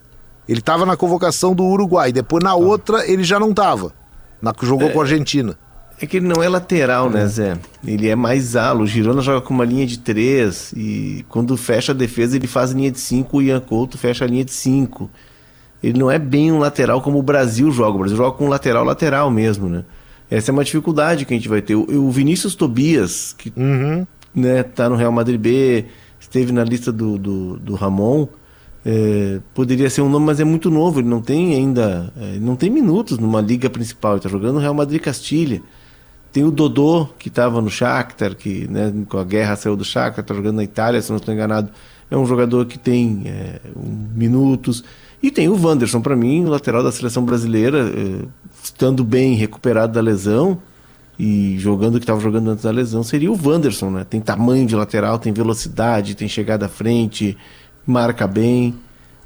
Ele 0.49 0.59
estava 0.59 0.85
na 0.85 0.97
convocação 0.97 1.55
do 1.55 1.65
Uruguai, 1.65 2.13
depois 2.13 2.43
na 2.43 2.51
ah. 2.51 2.57
outra 2.57 3.09
ele 3.11 3.23
já 3.23 3.39
não 3.39 3.51
estava. 3.51 3.93
Na 4.41 4.53
que 4.53 4.67
jogou 4.67 4.89
é, 4.89 4.93
com 4.93 5.01
a 5.01 5.03
Argentina. 5.05 5.57
É 6.01 6.07
que 6.07 6.17
ele 6.17 6.27
não 6.27 6.43
é 6.43 6.49
lateral, 6.49 7.09
né, 7.09 7.27
Zé? 7.27 7.57
Ele 7.87 8.09
é 8.09 8.17
mais 8.17 8.57
alo. 8.57 8.83
O 8.83 8.87
Girona 8.87 9.23
joga 9.23 9.41
com 9.41 9.55
uma 9.55 9.65
linha 9.65 9.87
de 9.87 9.99
três 9.99 10.73
e 10.77 11.25
quando 11.29 11.57
fecha 11.57 11.93
a 11.93 11.95
defesa 11.95 12.37
ele 12.37 12.49
faz 12.49 12.73
linha 12.73 12.91
de 12.91 12.99
cinco, 12.99 13.39
o 13.39 13.43
Ian 13.43 13.61
Couto 13.61 13.97
fecha 13.97 14.25
a 14.25 14.29
linha 14.29 14.45
de 14.45 14.53
cinco. 14.53 15.09
Ele 15.81 15.99
não 15.99 16.11
é 16.11 16.19
bem 16.19 16.51
um 16.51 16.59
lateral 16.59 17.01
como 17.01 17.19
o 17.19 17.23
Brasil 17.23 17.71
joga. 17.71 17.97
O 17.97 17.99
Brasil 18.01 18.17
joga 18.17 18.37
com 18.37 18.47
um 18.47 18.49
lateral 18.49 18.85
lateral 18.85 19.31
mesmo, 19.31 19.69
né? 19.69 19.85
Essa 20.29 20.51
é 20.51 20.53
uma 20.53 20.65
dificuldade 20.65 21.25
que 21.25 21.35
a 21.35 21.37
gente 21.37 21.49
vai 21.49 21.63
ter. 21.63 21.75
O 21.75 22.11
Vinícius 22.11 22.55
Tobias, 22.55 23.35
que 23.37 23.53
uhum 23.57 24.07
né, 24.35 24.63
tá 24.63 24.89
no 24.89 24.97
Real 24.97 25.13
Madrid 25.13 25.39
B, 25.39 25.87
esteve 26.19 26.53
na 26.53 26.65
lista 26.65 26.91
do, 26.91 27.19
do, 27.19 27.59
do 27.59 27.75
Ramon. 27.75 28.27
É, 28.85 29.41
poderia 29.55 29.89
ser 29.89 30.03
um 30.03 30.09
nome, 30.09 30.27
mas 30.27 30.41
é 30.41 30.45
muito 30.45 30.71
novo. 30.71 31.01
Ele 31.01 31.09
não 31.09 31.21
tem 31.21 31.55
ainda, 31.55 32.13
é, 32.21 32.39
não 32.39 32.57
tem 32.57 32.69
minutos 32.71 33.19
numa 33.19 33.41
liga 33.41 33.71
principal. 33.71 34.13
Ele 34.13 34.19
está 34.19 34.29
jogando 34.29 34.55
no 34.55 34.61
Real 34.61 34.75
Madrid 34.75 35.01
Castilha. 35.01 35.63
Tem 36.33 36.45
o 36.45 36.51
Dodô, 36.51 37.07
que 37.19 37.29
estava 37.29 37.61
no 37.61 37.71
Shakhtar, 37.71 38.35
que 38.35 38.67
né, 38.69 38.93
com 39.09 39.19
a 39.19 39.25
guerra 39.25 39.55
saiu 39.55 39.77
do 39.77 39.85
Shakhtar, 39.85 40.23
está 40.23 40.35
jogando 40.35 40.57
na 40.57 40.65
Itália, 40.65 41.01
se 41.03 41.11
não 41.11 41.19
estou 41.19 41.33
enganado. 41.33 41.71
É 42.11 42.17
um 42.17 42.27
jogador 42.27 42.67
que 42.67 42.79
tem 42.79 43.23
é, 43.27 43.61
minutos. 44.15 44.83
E 45.23 45.31
tem 45.31 45.49
o 45.49 45.63
Wanderson, 45.63 46.01
para 46.01 46.17
mim, 46.17 46.45
lateral 46.45 46.83
da 46.83 46.91
seleção 46.91 47.25
brasileira, 47.25 47.89
é, 47.89 48.25
estando 48.63 49.05
bem 49.05 49.35
recuperado 49.35 49.93
da 49.93 50.01
lesão 50.01 50.61
e 51.19 51.57
jogando 51.59 51.97
o 51.97 51.99
que 51.99 52.05
estava 52.05 52.21
jogando 52.21 52.51
antes 52.51 52.65
da 52.65 52.71
lesão, 52.71 53.03
seria 53.03 53.31
o 53.31 53.39
Wanderson, 53.41 53.91
né? 53.91 54.05
Tem 54.09 54.21
tamanho 54.21 54.67
de 54.67 54.75
lateral, 54.75 55.19
tem 55.19 55.33
velocidade, 55.33 56.15
tem 56.15 56.29
chegada 56.29 56.67
à 56.67 56.69
frente, 56.69 57.37
marca 57.87 58.27
bem 58.27 58.75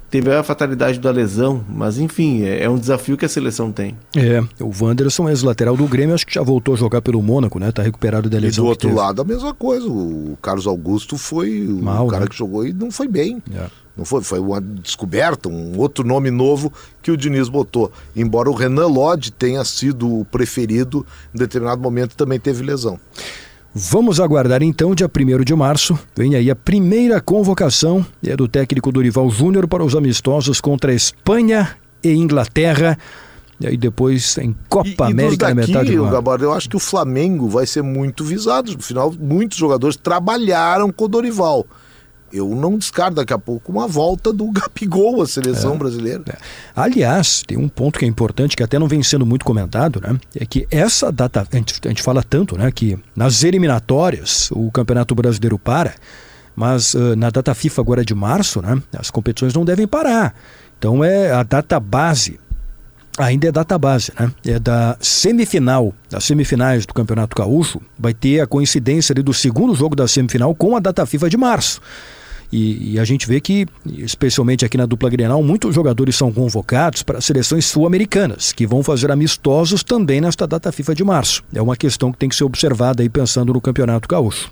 teve 0.09 0.33
a 0.33 0.43
fatalidade 0.43 0.99
da 0.99 1.11
lesão, 1.11 1.63
mas 1.67 1.97
enfim, 1.97 2.43
é, 2.43 2.63
é, 2.63 2.69
um 2.69 2.77
desafio 2.77 3.17
que 3.17 3.25
a 3.25 3.29
seleção 3.29 3.71
tem. 3.71 3.97
É, 4.15 4.41
o 4.63 4.71
Wanderson, 4.81 5.29
ex-lateral 5.29 5.75
do 5.75 5.85
Grêmio, 5.87 6.15
acho 6.15 6.25
que 6.25 6.33
já 6.33 6.41
voltou 6.41 6.73
a 6.73 6.77
jogar 6.77 7.01
pelo 7.01 7.21
Mônaco, 7.21 7.59
né? 7.59 7.71
Tá 7.71 7.81
recuperado 7.81 8.29
da 8.29 8.37
lesão. 8.37 8.63
E 8.63 8.65
do 8.65 8.69
outro 8.69 8.93
lado, 8.93 9.21
a 9.21 9.25
mesma 9.25 9.53
coisa. 9.53 9.87
O 9.87 10.37
Carlos 10.41 10.67
Augusto 10.67 11.17
foi 11.17 11.67
Mal, 11.67 12.07
o 12.07 12.09
cara 12.09 12.23
né? 12.23 12.29
que 12.29 12.37
jogou 12.37 12.65
e 12.65 12.73
não 12.73 12.91
foi 12.91 13.07
bem. 13.07 13.41
É. 13.53 13.65
Não 13.95 14.05
foi, 14.05 14.21
foi 14.21 14.39
uma 14.39 14.61
descoberta, 14.61 15.49
um 15.49 15.75
outro 15.79 16.05
nome 16.05 16.29
novo 16.29 16.71
que 17.01 17.09
o 17.09 17.17
Diniz 17.17 17.49
botou. 17.49 17.91
Embora 18.15 18.47
o 18.47 18.53
Renan 18.53 18.85
Lodge 18.85 19.31
tenha 19.31 19.65
sido 19.65 20.19
o 20.19 20.25
preferido, 20.25 21.05
em 21.33 21.39
determinado 21.39 21.81
momento 21.81 22.15
também 22.15 22.39
teve 22.39 22.63
lesão. 22.63 22.99
Vamos 23.79 24.19
aguardar 24.19 24.63
então, 24.63 24.95
dia 24.95 25.07
1 25.07 25.43
de 25.43 25.53
março, 25.53 25.99
vem 26.15 26.33
aí 26.33 26.49
a 26.49 26.55
primeira 26.55 27.21
convocação 27.21 28.03
é 28.25 28.35
do 28.35 28.47
técnico 28.47 28.91
Dorival 28.91 29.29
Júnior 29.29 29.67
para 29.67 29.83
os 29.83 29.95
amistosos 29.95 30.59
contra 30.59 30.91
a 30.91 30.95
Espanha 30.95 31.77
e 32.03 32.11
Inglaterra. 32.11 32.97
E 33.59 33.67
aí 33.67 33.77
depois 33.77 34.35
em 34.39 34.55
Copa 34.67 35.09
e, 35.09 35.11
América 35.11 35.51
e 35.51 35.53
daqui, 35.53 35.71
na 35.71 35.79
metade 35.79 35.95
do 35.95 36.05
ano. 36.05 36.43
Eu 36.43 36.53
acho 36.53 36.67
que 36.67 36.75
o 36.75 36.79
Flamengo 36.79 37.47
vai 37.47 37.67
ser 37.67 37.83
muito 37.83 38.23
visado. 38.23 38.71
No 38.71 38.81
final, 38.81 39.13
muitos 39.13 39.59
jogadores 39.59 39.95
trabalharam 39.95 40.91
com 40.91 41.05
o 41.05 41.07
Dorival 41.07 41.63
eu 42.31 42.49
não 42.49 42.77
descarto 42.77 43.15
daqui 43.15 43.33
a 43.33 43.37
pouco 43.37 43.71
uma 43.71 43.87
volta 43.87 44.31
do 44.33 44.49
Gapigol 44.51 45.21
à 45.21 45.27
seleção 45.27 45.75
é, 45.75 45.77
brasileira. 45.77 46.23
É. 46.27 46.37
Aliás, 46.75 47.43
tem 47.45 47.57
um 47.57 47.67
ponto 47.67 47.99
que 47.99 48.05
é 48.05 48.07
importante, 48.07 48.55
que 48.55 48.63
até 48.63 48.77
não 48.77 48.87
vem 48.87 49.01
sendo 49.03 49.25
muito 49.25 49.45
comentado, 49.45 50.01
né? 50.01 50.19
É 50.35 50.45
que 50.45 50.67
essa 50.69 51.11
data, 51.11 51.47
a 51.51 51.55
gente, 51.55 51.79
a 51.85 51.87
gente 51.87 52.01
fala 52.01 52.23
tanto, 52.23 52.57
né? 52.57 52.71
Que 52.71 52.97
nas 53.15 53.43
eliminatórias 53.43 54.49
o 54.51 54.71
Campeonato 54.71 55.15
Brasileiro 55.15 55.57
para, 55.57 55.95
mas 56.55 56.93
uh, 56.93 57.15
na 57.15 57.29
data 57.29 57.53
FIFA 57.53 57.81
agora 57.81 58.05
de 58.05 58.15
março, 58.15 58.61
né? 58.61 58.81
As 58.97 59.09
competições 59.09 59.53
não 59.53 59.63
devem 59.63 59.87
parar. 59.87 60.35
Então 60.77 61.03
é 61.03 61.31
a 61.31 61.43
data 61.43 61.79
base 61.79 62.39
ainda 63.17 63.47
é 63.47 63.51
data 63.51 63.77
base, 63.77 64.11
né? 64.17 64.31
É 64.45 64.59
da 64.59 64.95
semifinal, 65.01 65.93
das 66.09 66.23
semifinais 66.23 66.85
do 66.85 66.93
Campeonato 66.93 67.35
Gaúcho, 67.35 67.81
vai 67.97 68.13
ter 68.13 68.41
a 68.41 68.47
coincidência 68.47 69.13
do 69.15 69.33
segundo 69.33 69.73
jogo 69.73 69.95
da 69.95 70.07
semifinal 70.07 70.53
com 70.53 70.75
a 70.75 70.79
data 70.79 71.05
FIFA 71.05 71.29
de 71.29 71.37
março. 71.37 71.81
E, 72.51 72.93
e, 72.93 72.99
a 72.99 73.03
gente 73.03 73.27
vê 73.27 73.41
que, 73.41 73.65
especialmente 73.85 74.63
aqui 74.63 74.77
na 74.77 74.85
dupla 74.85 75.09
Grenal, 75.09 75.43
muitos 75.43 75.75
jogadores 75.75 76.15
são 76.15 76.31
convocados 76.31 77.03
para 77.03 77.19
seleções 77.19 77.65
sul-americanas, 77.65 78.53
que 78.53 78.65
vão 78.65 78.81
fazer 78.81 79.11
amistosos 79.11 79.83
também 79.83 80.21
nesta 80.21 80.47
data 80.47 80.71
FIFA 80.71 80.95
de 80.95 81.03
março. 81.03 81.43
É 81.53 81.61
uma 81.61 81.75
questão 81.75 82.11
que 82.11 82.17
tem 82.17 82.29
que 82.29 82.35
ser 82.35 82.45
observada 82.45 83.03
aí 83.03 83.09
pensando 83.09 83.53
no 83.53 83.59
Campeonato 83.59 84.07
Gaúcho. 84.07 84.49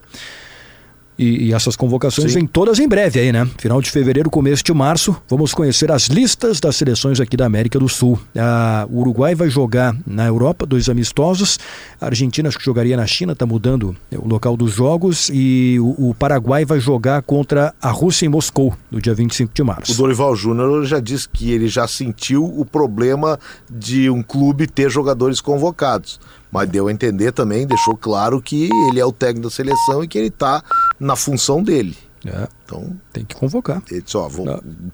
E, 1.18 1.48
e, 1.48 1.54
essas 1.54 1.76
convocações 1.76 2.32
Sim. 2.32 2.40
vêm 2.40 2.48
todas 2.48 2.80
em 2.80 2.88
breve 2.88 3.20
aí, 3.20 3.32
né? 3.32 3.48
Final 3.58 3.82
de 3.82 3.90
fevereiro, 3.90 4.30
começo 4.30 4.64
de 4.64 4.74
março, 4.74 5.16
vamos 5.30 5.54
conhecer 5.54 5.92
as 5.92 6.08
listas 6.08 6.60
das 6.60 6.76
seleções 6.76 7.20
aqui 7.22 7.38
da 7.38 7.46
América 7.46 7.80
do 7.80 7.88
Sul. 7.88 8.20
A, 8.38 8.86
o 8.90 9.00
Uruguai 9.00 9.34
vai 9.34 9.50
jogar 9.50 9.96
na 10.06 10.26
Europa, 10.26 10.66
dois 10.66 10.90
amistosos. 10.90 11.58
A 12.02 12.08
Argentina 12.08 12.50
acho 12.50 12.58
que 12.58 12.66
jogaria 12.66 12.98
na 12.98 13.08
China, 13.08 13.34
está 13.34 13.46
mudando 13.46 13.96
é, 14.12 14.18
o 14.18 14.28
local 14.28 14.58
dos 14.58 14.74
jogos. 14.74 15.30
E 15.34 15.78
o, 15.80 16.10
o, 16.10 16.16
Paraguai 16.16 16.66
vai 16.66 16.80
jogar 16.80 17.22
contra 17.22 17.74
a 17.82 17.90
Rússia 17.92 18.26
em 18.26 18.30
Moscou, 18.30 18.74
no 18.92 19.02
dia 19.02 19.14
25 19.14 19.54
de 19.54 19.64
março. 19.64 19.94
O 19.94 19.96
Dorival 19.96 20.36
Júnior 20.36 20.86
já 20.86 21.00
disse 21.00 21.30
que 21.30 21.52
ele 21.52 21.68
já 21.68 21.88
sentiu 21.88 22.44
o 22.44 22.66
problema 22.66 23.40
de 23.70 24.10
um 24.10 24.22
clube 24.22 24.68
ter 24.68 24.90
jogadores 24.90 25.40
convocados 25.40 26.20
mas 26.56 26.70
deu 26.70 26.88
a 26.88 26.92
entender 26.92 27.34
também, 27.34 27.68
deixou 27.68 27.98
claro 27.98 28.42
que 28.42 28.70
ele 28.88 28.98
é 28.98 29.06
o 29.06 29.12
técnico 29.12 29.50
da 29.50 29.50
seleção 29.50 30.02
e 30.02 30.08
que 30.08 30.18
ele 30.18 30.30
está 30.30 30.64
na 31.00 31.16
função 31.16 31.64
dele. 31.64 31.98
É. 32.26 32.48
Então, 32.66 32.92
tem 33.14 33.24
que 33.24 33.36
convocar. 33.36 33.84
Ele 33.92 34.02
disse, 34.02 34.18
ó, 34.18 34.28
vou, 34.28 34.46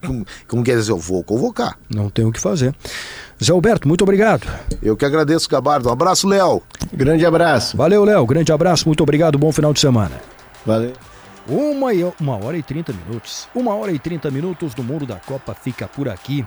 como, 0.05 0.25
como 0.47 0.63
quer 0.63 0.75
dizer, 0.75 0.91
eu 0.91 0.97
vou 0.97 1.23
convocar. 1.23 1.77
Não 1.89 2.09
tem 2.09 2.25
o 2.25 2.31
que 2.31 2.39
fazer. 2.39 2.75
Zé 3.41 3.53
Alberto, 3.53 3.87
muito 3.87 4.01
obrigado. 4.01 4.45
Eu 4.83 4.97
que 4.97 5.05
agradeço, 5.05 5.49
Gabardo. 5.49 5.87
Um 5.87 5.91
abraço, 5.93 6.27
Léo. 6.27 6.61
Grande 6.93 7.25
abraço. 7.25 7.77
Valeu, 7.77 8.03
Léo. 8.03 8.25
Grande 8.25 8.51
abraço, 8.51 8.85
muito 8.87 9.01
obrigado. 9.01 9.37
Bom 9.37 9.51
final 9.51 9.71
de 9.73 9.79
semana. 9.79 10.19
Valeu. 10.65 10.93
Uma, 11.47 11.93
e, 11.93 12.03
uma 12.19 12.35
hora 12.43 12.57
e 12.57 12.63
trinta 12.63 12.93
minutos. 12.93 13.47
Uma 13.55 13.75
hora 13.75 13.91
e 13.91 13.99
trinta 13.99 14.29
minutos 14.29 14.73
do 14.73 14.83
Mundo 14.83 15.05
da 15.05 15.15
Copa 15.15 15.55
fica 15.55 15.87
por 15.87 16.09
aqui. 16.09 16.45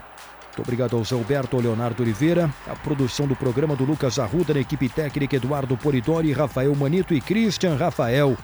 Muito 0.55 0.69
obrigado 0.69 0.95
ao 0.95 1.03
Zé 1.03 1.15
Alberto 1.15 1.57
Leonardo 1.57 2.01
Oliveira, 2.01 2.49
a 2.65 2.73
produção 2.77 3.27
do 3.27 3.35
programa 3.35 3.75
do 3.75 3.83
Lucas 3.83 4.17
Arruda, 4.17 4.53
na 4.53 4.61
equipe 4.61 4.87
técnica 4.87 5.35
Eduardo 5.35 5.75
Poridori, 5.75 6.31
Rafael 6.31 6.73
Manito 6.73 7.13
e 7.13 7.19
Christian 7.19 7.75
Rafael. 7.75 8.37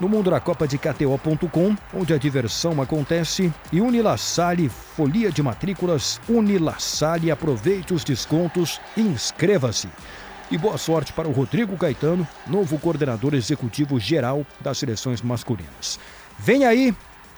No 0.00 0.08
mundo 0.08 0.30
da 0.30 0.40
Copa 0.40 0.66
de 0.66 0.78
KTO.com, 0.78 1.76
onde 1.92 2.14
a 2.14 2.16
diversão 2.16 2.80
acontece, 2.80 3.52
e 3.70 3.78
Unilassale, 3.78 4.70
folia 4.70 5.30
de 5.30 5.42
matrículas, 5.42 6.18
Unilassale, 6.26 7.30
aproveite 7.30 7.92
os 7.92 8.04
descontos 8.04 8.80
e 8.96 9.02
inscreva-se. 9.02 9.90
E 10.50 10.56
boa 10.56 10.78
sorte 10.78 11.12
para 11.12 11.28
o 11.28 11.32
Rodrigo 11.32 11.76
Caetano, 11.76 12.26
novo 12.46 12.78
coordenador 12.78 13.34
executivo 13.34 14.00
geral 14.00 14.46
das 14.62 14.78
seleções 14.78 15.20
masculinas. 15.20 16.00
Vem 16.38 16.64
aí 16.64 16.94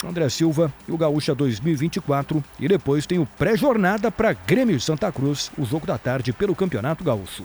André 0.08 0.28
Silva 0.28 0.72
e 0.88 0.92
o 0.92 0.98
Gaúcha 0.98 1.34
2024. 1.34 2.42
E 2.58 2.68
depois 2.68 3.06
tem 3.06 3.18
o 3.18 3.26
pré-jornada 3.26 4.10
para 4.10 4.32
Grêmio 4.32 4.80
Santa 4.80 5.10
Cruz, 5.10 5.50
o 5.58 5.64
jogo 5.64 5.86
da 5.86 5.98
tarde 5.98 6.32
pelo 6.32 6.54
Campeonato 6.54 7.04
Gaúcho. 7.04 7.44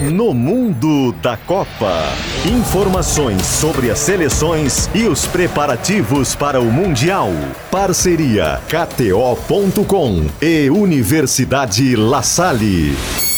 No 0.00 0.34
mundo 0.34 1.12
da 1.22 1.36
Copa, 1.36 2.02
informações 2.44 3.46
sobre 3.46 3.92
as 3.92 4.00
seleções 4.00 4.90
e 4.92 5.04
os 5.04 5.24
preparativos 5.24 6.34
para 6.34 6.60
o 6.60 6.64
Mundial. 6.64 7.30
Parceria 7.70 8.60
KTO.com 8.66 10.26
e 10.42 10.68
Universidade 10.68 11.94
La 11.94 12.22
Salle. 12.22 13.33